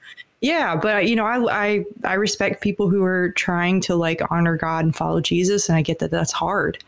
[0.42, 4.56] yeah but you know I, I i respect people who are trying to like honor
[4.58, 6.78] god and follow jesus and i get that that's hard.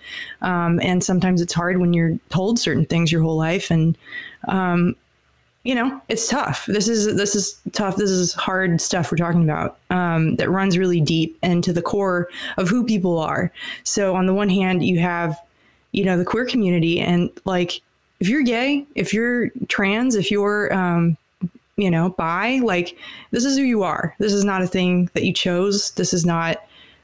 [0.43, 3.97] Um and sometimes it's hard when you're told certain things your whole life and
[4.49, 4.97] um
[5.65, 6.67] you know it's tough.
[6.67, 7.97] This is this is tough.
[7.97, 12.29] This is hard stuff we're talking about um, that runs really deep into the core
[12.59, 13.51] of who people are.
[13.83, 15.41] So on the one hand you have
[15.93, 17.81] you know the queer community and like
[18.21, 21.17] if you're gay if you're trans if you're um,
[21.77, 22.97] you know by like
[23.31, 24.15] this is who you are.
[24.19, 25.91] This is not a thing that you chose.
[25.93, 26.59] This is not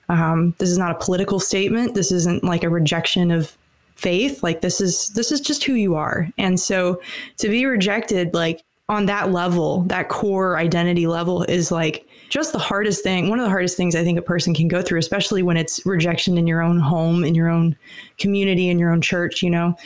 [0.08, 1.94] um, this is not a political statement.
[1.94, 3.56] This isn't like a rejection of
[3.94, 4.42] faith.
[4.42, 6.28] Like this is this is just who you are.
[6.38, 7.00] And so
[7.38, 12.58] to be rejected like on that level that core identity level is like just the
[12.58, 15.44] hardest thing one of the hardest things i think a person can go through especially
[15.44, 17.76] when it's rejection in your own home in your own
[18.18, 19.76] community in your own church you know?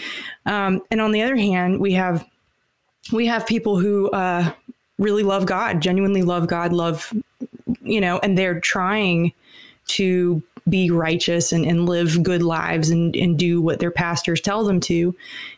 [0.47, 2.26] Um, and on the other hand we have
[3.12, 4.51] we have people who uh,
[4.99, 7.13] really love god genuinely love god love
[7.83, 9.33] you know and they're trying
[9.87, 14.65] to be righteous and, and live good lives and, and do what their pastors tell
[14.65, 15.15] them to.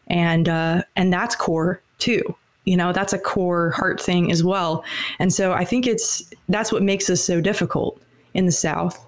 [0.09, 2.23] And uh, and that's core too.
[2.65, 4.85] You know that's a core heart thing as well.
[5.19, 8.01] And so i think it's that's what makes us so difficult
[8.35, 9.05] in the south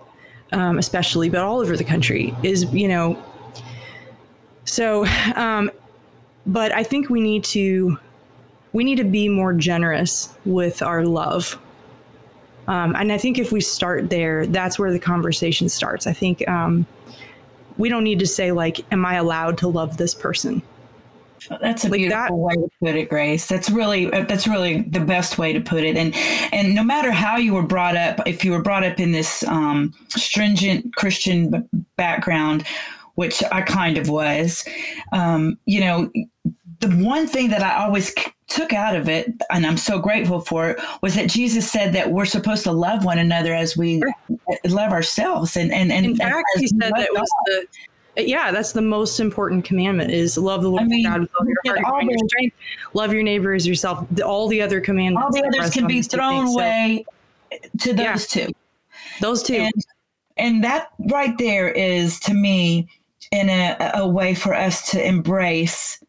[0.53, 3.23] um, especially but all over the country is you know
[4.65, 5.05] so
[5.35, 5.71] um,
[6.47, 7.99] but i think we need to
[8.73, 11.59] we need to be more generous with our love
[12.69, 16.07] um, and I think if we start there, that's where the conversation starts.
[16.07, 16.85] I think um,
[17.79, 20.61] we don't need to say like, "Am I allowed to love this person?"
[21.63, 23.47] That's a Like beautiful that- way to put it, Grace.
[23.47, 25.97] That's really uh, that's really the best way to put it.
[25.97, 26.15] And
[26.53, 29.43] and no matter how you were brought up, if you were brought up in this
[29.45, 31.67] um, stringent Christian
[31.97, 32.67] background,
[33.15, 34.63] which I kind of was,
[35.13, 36.11] um, you know,
[36.81, 38.15] the one thing that I always
[38.49, 42.11] took out of it, and I'm so grateful for it, was that Jesus said that
[42.13, 44.03] we're supposed to love one another as we
[44.67, 45.57] love ourselves.
[45.57, 47.67] And and and In fact, as he said that was the
[48.27, 51.47] yeah, that's the most important commandment is love the Lord I mean, God with all
[51.47, 52.57] your heart, all your strength.
[52.95, 54.07] Love your neighbor as yourself.
[54.11, 55.37] The- All the other commandments.
[55.37, 56.55] all the others can be thrown things.
[56.55, 57.05] So, away
[57.53, 58.15] eh, to those Yeah.
[58.17, 58.53] two.
[59.21, 59.55] those two.
[59.55, 59.73] And
[60.37, 62.89] and that right there is to me
[63.33, 66.01] in a, a way for us to embrace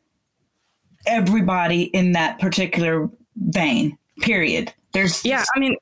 [1.06, 3.98] everybody in that particular vein.
[4.22, 4.74] Period.
[4.92, 5.76] There's yeah i mean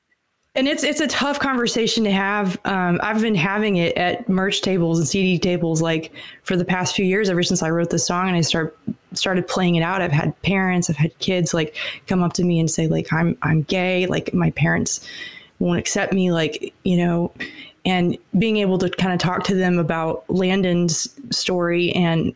[0.55, 4.61] and it's it's a tough conversation to have um, i've been having it at merch
[4.61, 6.11] tables and cd tables like
[6.43, 8.77] for the past few years ever since i wrote the song and i start
[9.13, 11.75] started playing it out i've had parents i've had kids like
[12.07, 15.07] come up to me and say like i'm i'm gay like my parents
[15.59, 17.31] won't accept me like you know
[17.85, 22.35] and being able to kind of talk to them about landon's story and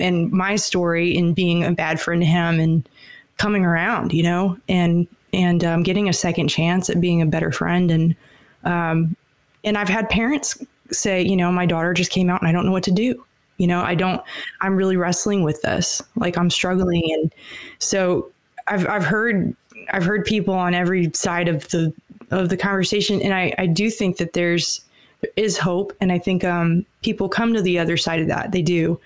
[0.00, 2.88] and my story in being a bad friend to him and
[3.36, 7.52] coming around, you know, and and um, getting a second chance at being a better
[7.52, 7.90] friend.
[7.90, 8.16] And
[8.64, 9.16] um,
[9.64, 10.58] and I've had parents
[10.90, 13.24] say, you know, my daughter just came out and I don't know what to do.
[13.58, 14.22] You know, I don't.
[14.60, 16.00] I'm really wrestling with this.
[16.14, 17.34] Like I'm struggling, and
[17.78, 18.30] so
[18.68, 19.54] I've I've heard
[19.90, 21.92] I've heard people on every side of the
[22.30, 24.84] of the conversation, and I I do think that there's
[25.20, 28.52] there is hope, and I think um, people come to the other side of that.
[28.52, 29.00] They do,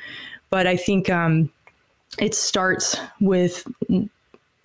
[0.53, 1.50] but I think um,
[2.18, 3.66] it starts with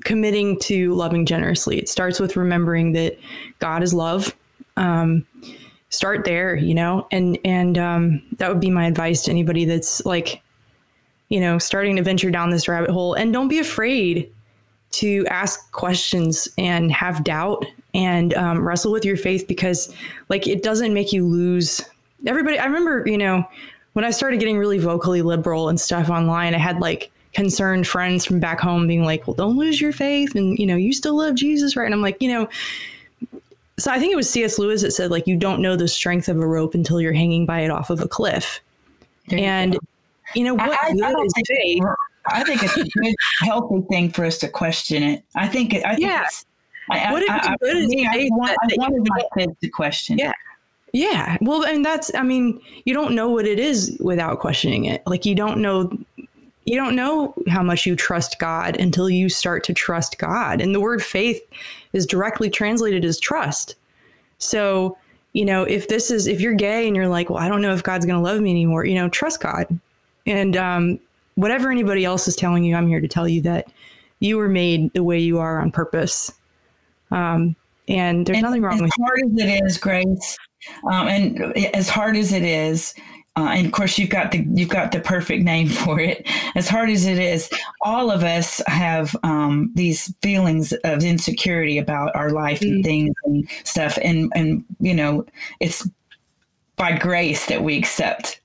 [0.03, 1.79] committing to loving generously.
[1.79, 3.17] It starts with remembering that
[3.59, 4.35] God is love.
[4.75, 5.25] Um,
[5.89, 10.05] start there, you know, and and um, that would be my advice to anybody that's
[10.05, 10.41] like,
[11.29, 13.13] you know, starting to venture down this rabbit hole.
[13.13, 14.29] And don't be afraid
[14.91, 19.95] to ask questions and have doubt and um, wrestle with your faith because,
[20.27, 21.81] like, it doesn't make you lose.
[22.25, 23.47] Everybody, I remember, you know,
[23.97, 28.25] when I started getting really vocally liberal and stuff online, I had like concerned friends
[28.25, 30.35] from back home being like, well, don't lose your faith.
[30.35, 31.85] And, you know, you still love Jesus, right?
[31.85, 32.47] And I'm like, you know,
[33.79, 34.59] so I think it was C.S.
[34.59, 37.47] Lewis that said, like, you don't know the strength of a rope until you're hanging
[37.47, 38.59] by it off of a cliff.
[39.29, 39.79] There you and, go.
[40.35, 41.83] you know, what I, I good don't is think faith?
[42.27, 45.23] I think it's a good, healthy thing for us to question it.
[45.35, 45.73] I think.
[45.73, 46.21] it- I think Yeah.
[46.25, 46.45] it's.
[46.91, 49.07] I, What if I, the I, good for is me, I want, I that wanted
[49.09, 50.19] my kids to question.
[50.19, 50.33] Yeah.
[50.97, 51.37] Yeah.
[51.41, 55.03] Well, and that's, I mean, you don't know what it is without questioning it.
[55.05, 55.95] Like, you don't know,
[56.65, 60.59] you don't know how much you trust God until you start to trust God.
[60.59, 61.39] And the word faith
[61.93, 63.75] is directly translated as trust.
[64.39, 64.97] So,
[65.33, 67.75] you know, if this is, if you're gay and you're like, well, I don't know
[67.75, 69.67] if God's going to love me anymore, you know, trust God.
[70.25, 70.99] And um,
[71.35, 73.67] whatever anybody else is telling you, I'm here to tell you that
[74.19, 76.31] you were made the way you are on purpose.
[77.11, 77.55] Um,
[77.87, 80.37] and there's And nothing wrong as with hard as it is, Grace,
[80.91, 82.93] um, and as hard as it is,
[83.35, 86.27] uh, and of course you've got the you've got the perfect name for it.
[86.55, 87.49] As hard as it is,
[87.81, 93.47] all of us have um, these feelings of insecurity about our life and things and
[93.63, 95.25] stuff, and and you know
[95.59, 95.87] it's
[96.77, 98.41] by grace that we accept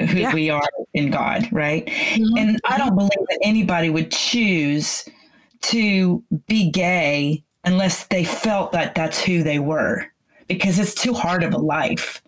[0.00, 0.32] who Yeah.
[0.34, 1.88] we are in God, right?
[2.36, 5.04] And I don't believe that anybody would choose
[5.62, 10.06] to be gay unless they felt that that's who they were
[10.48, 12.22] because it's too hard of a life.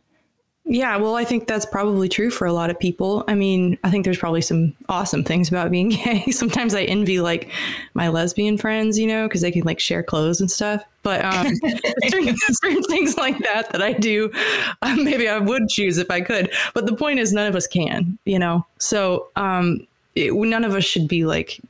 [0.68, 3.22] Yeah, well, I think that's probably true for a lot of people.
[3.28, 6.24] I mean, I think there's probably some awesome things about being gay.
[6.32, 7.50] Sometimes I envy like
[7.94, 10.82] my lesbian friends, you know, because they can like share clothes and stuff.
[11.04, 11.54] But um,
[12.08, 14.32] certain, certain things like that that I do,
[14.82, 16.52] um, maybe I would choose if I could.
[16.74, 18.66] But the point is, none of us can, you know.
[18.78, 19.86] So um,
[20.16, 21.60] it, none of us should be like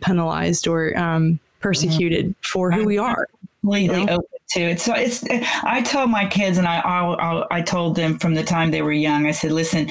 [0.00, 3.28] penalized or um, persecuted for who we are.
[3.60, 4.24] Completely You know?
[4.56, 4.80] Open to it.
[4.80, 5.24] So it's.
[5.64, 8.92] I tell my kids, and I, I I told them from the time they were
[8.92, 9.26] young.
[9.26, 9.88] I said, listen.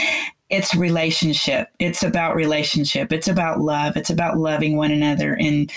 [0.49, 1.69] It's relationship.
[1.79, 3.11] It's about relationship.
[3.11, 3.97] It's about love.
[3.97, 5.67] It's about loving one another in,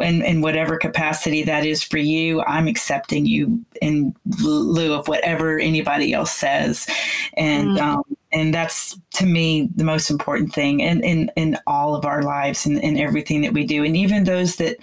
[0.00, 2.42] in in whatever capacity that is for you.
[2.42, 6.86] I'm accepting you in lieu of whatever anybody else says,
[7.38, 12.04] and um, and that's to me the most important thing in in, in all of
[12.04, 14.76] our lives and in everything that we do, and even those that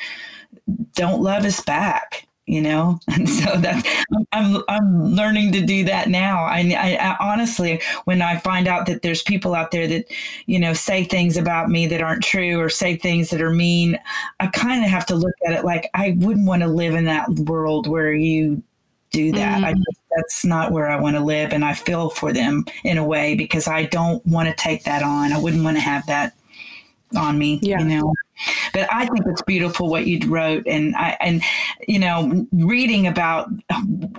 [0.95, 2.99] don't love us back you know?
[3.07, 3.85] And so that
[4.33, 6.43] i'm i'm learning to do that now.
[6.43, 10.05] I, I, I honestly when i find out that there's people out there that
[10.45, 13.97] you know say things about me that aren't true or say things that are mean
[14.39, 17.05] i kind of have to look at it like i wouldn't want to live in
[17.05, 18.61] that world where you
[19.11, 19.63] do that.
[19.63, 19.81] I mm-hmm.
[20.17, 23.35] that's not where i want to live and i feel for them in a way
[23.35, 25.31] because i don't want to take that on.
[25.31, 26.33] I wouldn't want to have that
[27.15, 27.79] on me Yeah.
[27.79, 28.13] you know
[28.73, 31.41] but I think it's beautiful what you wrote, and I and
[31.87, 33.49] you know reading about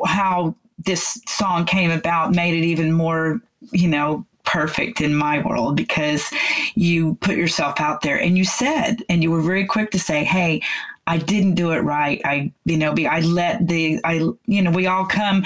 [0.06, 3.40] how this song came about made it even more
[3.72, 6.30] you know perfect in my world because
[6.76, 10.24] you put yourself out there and you said and you were very quick to say
[10.24, 10.62] hey
[11.08, 14.70] I didn't do it right I you know be I let the I you know
[14.70, 15.44] we all come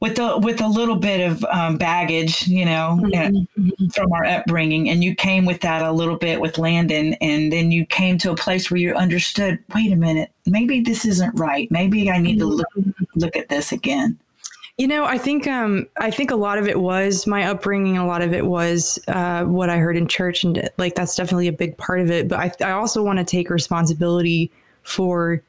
[0.00, 3.30] with a with a little bit of um, baggage, you know, uh,
[3.92, 7.72] from our upbringing, and you came with that a little bit with Landon, and then
[7.72, 9.58] you came to a place where you understood.
[9.74, 11.70] Wait a minute, maybe this isn't right.
[11.70, 12.68] Maybe I need to look
[13.16, 14.18] look at this again.
[14.76, 17.98] You know, I think um, I think a lot of it was my upbringing.
[17.98, 21.48] A lot of it was uh, what I heard in church, and like that's definitely
[21.48, 22.28] a big part of it.
[22.28, 24.52] But I, I also want to take responsibility
[24.84, 25.42] for,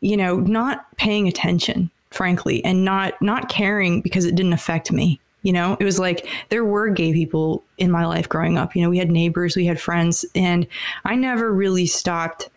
[0.00, 5.20] you know, not paying attention, frankly, and not not caring because it didn't affect me.
[5.42, 8.76] You know, it was like there were gay people in my life growing up.
[8.76, 10.66] You know, we had neighbors, we had friends, and
[11.04, 12.48] I never really stopped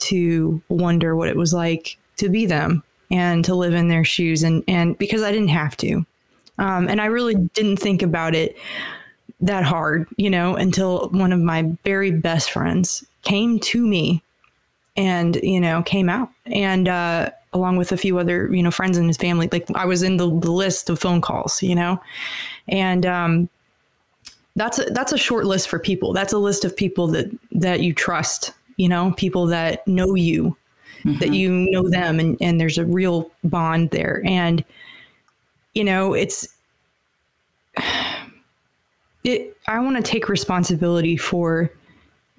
[0.00, 4.42] to wonder what it was like to be them and to live in their shoes
[4.42, 6.04] and and because I didn't have to.
[6.58, 8.56] Um, and I really didn't think about it
[9.40, 14.22] that hard, you know, until one of my very best friends came to me
[14.96, 16.30] and, you know, came out.
[16.46, 19.86] And uh, along with a few other, you know, friends in his family, like I
[19.86, 22.00] was in the, the list of phone calls, you know.
[22.68, 23.48] And um,
[24.56, 26.12] that's a, that's a short list for people.
[26.12, 30.56] That's a list of people that that you trust, you know, people that know you,
[31.04, 34.20] that you know them, and and there's a real bond there.
[34.24, 34.64] And
[35.74, 36.48] you know, it's
[39.24, 39.56] it.
[39.66, 41.70] I want to take responsibility for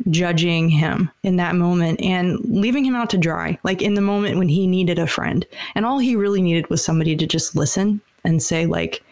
[0.09, 4.37] judging him in that moment and leaving him out to dry, like in the moment
[4.37, 5.45] when he needed a friend.
[5.73, 9.03] And all he really needed was somebody to just listen and say, like,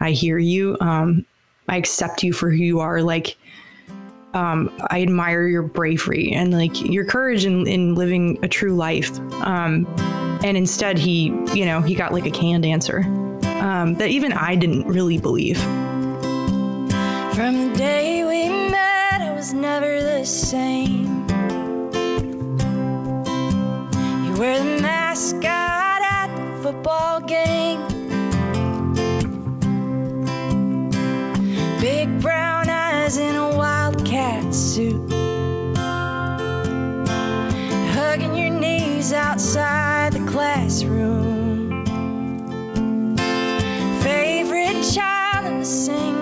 [0.00, 0.76] I hear you.
[0.80, 1.26] Um,
[1.68, 3.02] I accept you for who you are.
[3.02, 3.36] Like,
[4.34, 9.18] um, I admire your bravery and like your courage in, in living a true life.
[9.42, 9.86] Um,
[10.42, 13.00] and instead, he, you know, he got like a canned answer
[13.60, 15.58] um, that even I didn't really believe.
[17.34, 18.59] From the day we
[19.40, 21.26] was never the same.
[24.24, 27.80] You were the mascot at the football game.
[31.80, 35.10] Big brown eyes in a wildcat suit.
[37.94, 41.86] Hugging your knees outside the classroom.
[44.02, 46.19] Favorite child and a single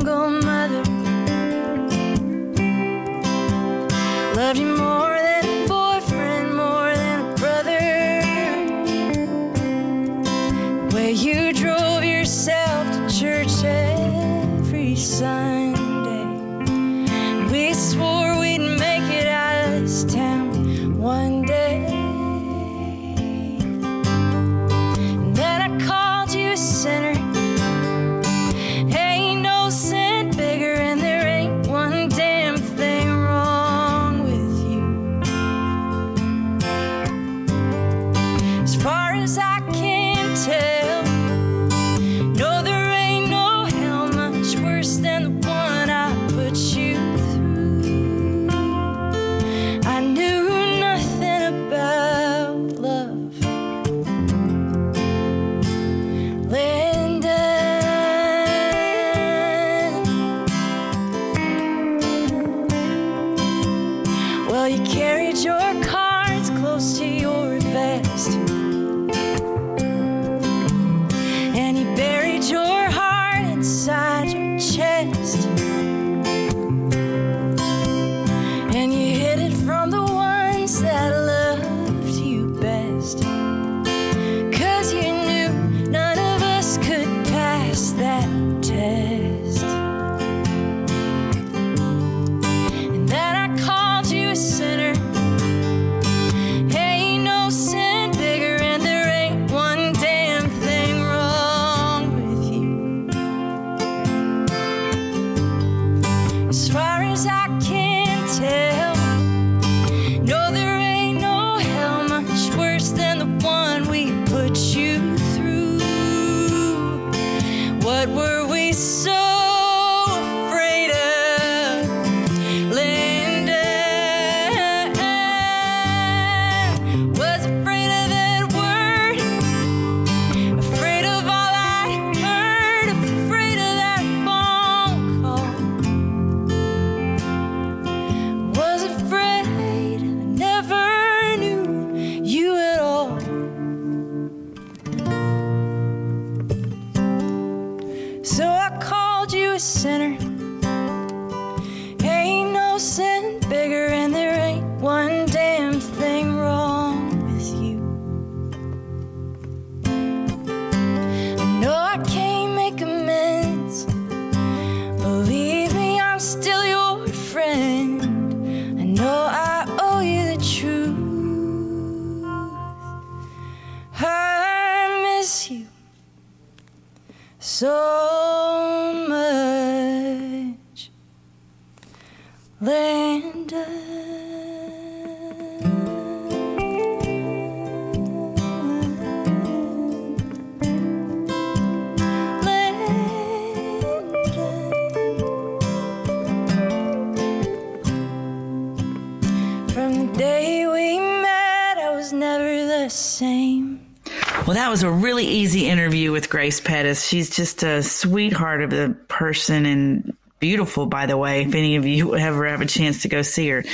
[206.49, 207.07] Grace Pettis.
[207.07, 211.85] She's just a sweetheart of a person and beautiful, by the way, if any of
[211.85, 213.65] you ever have a chance to go see her.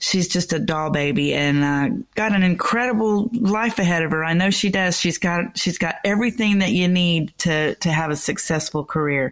[0.00, 4.24] She's just a doll baby and uh, got an incredible life ahead of her.
[4.24, 4.98] I know she does.
[4.98, 9.30] She's got she's got everything that you need to to have a successful career.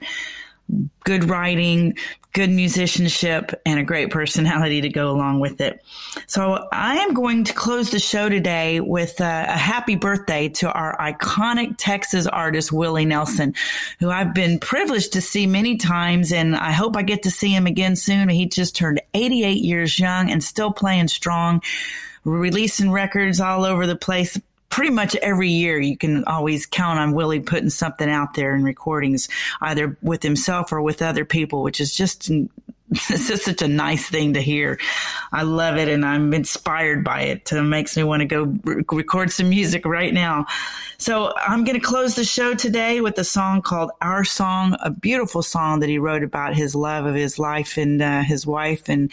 [1.05, 1.97] Good writing,
[2.33, 5.83] good musicianship, and a great personality to go along with it.
[6.27, 10.71] So I am going to close the show today with a, a happy birthday to
[10.71, 13.55] our iconic Texas artist, Willie Nelson,
[14.01, 17.55] who I've been privileged to see many times, and I hope I get to see
[17.55, 18.29] him again soon.
[18.29, 21.63] He just turned 88 years young and still playing strong,
[22.25, 24.39] releasing records all over the place
[24.69, 28.63] pretty much every year you can always count on Willie putting something out there in
[28.63, 29.29] recordings,
[29.61, 32.31] either with himself or with other people, which is just
[32.91, 34.79] it's just such a nice thing to hear.
[35.33, 37.53] I love it and I'm inspired by it.
[37.53, 40.47] It makes me want to go re- record some music right now.
[40.99, 44.91] So I'm going to close the show today with a song called Our Song, a
[44.91, 48.89] beautiful song that he wrote about his love of his life and uh, his wife.
[48.89, 49.13] And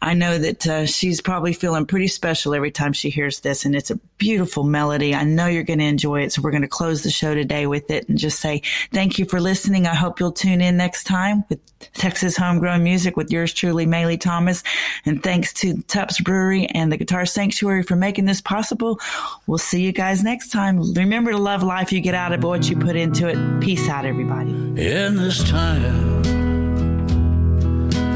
[0.00, 3.64] I know that uh, she's probably feeling pretty special every time she hears this.
[3.64, 5.14] And it's a beautiful melody.
[5.14, 6.32] I know you're going to enjoy it.
[6.32, 9.24] So we're going to close the show today with it and just say thank you
[9.24, 9.86] for listening.
[9.86, 11.60] I hope you'll tune in next time with
[11.94, 14.64] Texas Homegrown Music with yours truly, Maylee Thomas.
[15.06, 18.98] And thanks to Tupps Brewery and the Guitar Sanctuary for making this possible.
[19.46, 20.82] We'll see you guys next time.
[20.94, 23.60] Remember to love life you get out of what you put into it.
[23.60, 24.50] Peace out, everybody.
[24.50, 26.22] in this time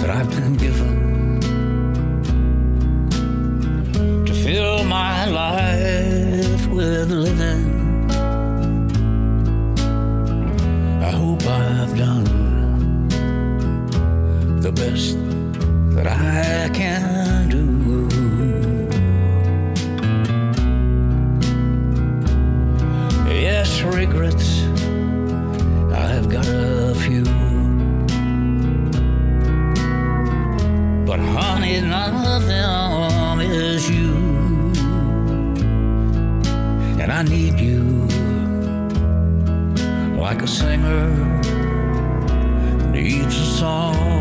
[0.01, 1.41] that I've been given
[4.27, 8.11] to fill my life with living.
[11.01, 12.62] I hope I've done
[14.63, 15.19] the best
[15.97, 18.09] that I can do.
[23.29, 24.63] Yes, regrets.
[25.93, 27.25] I've got a few.
[31.07, 34.15] But honey, none of them is you.
[37.03, 38.07] And I need you
[40.17, 41.33] like a singer
[42.93, 44.12] needs a song.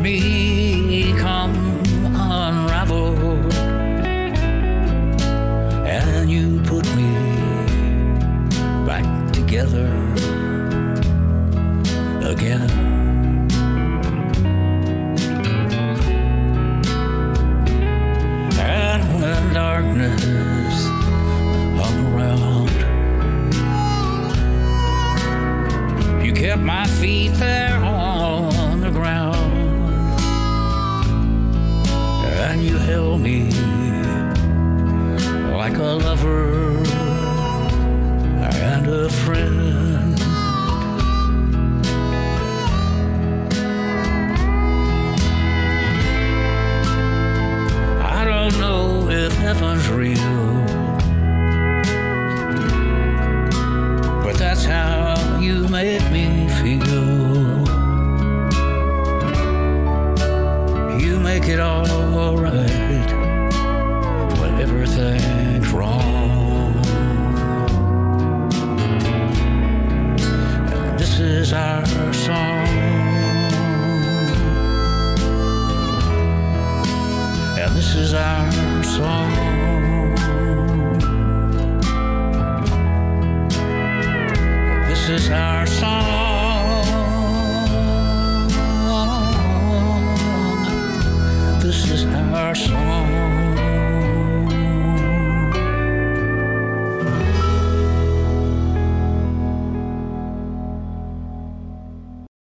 [0.00, 0.39] Me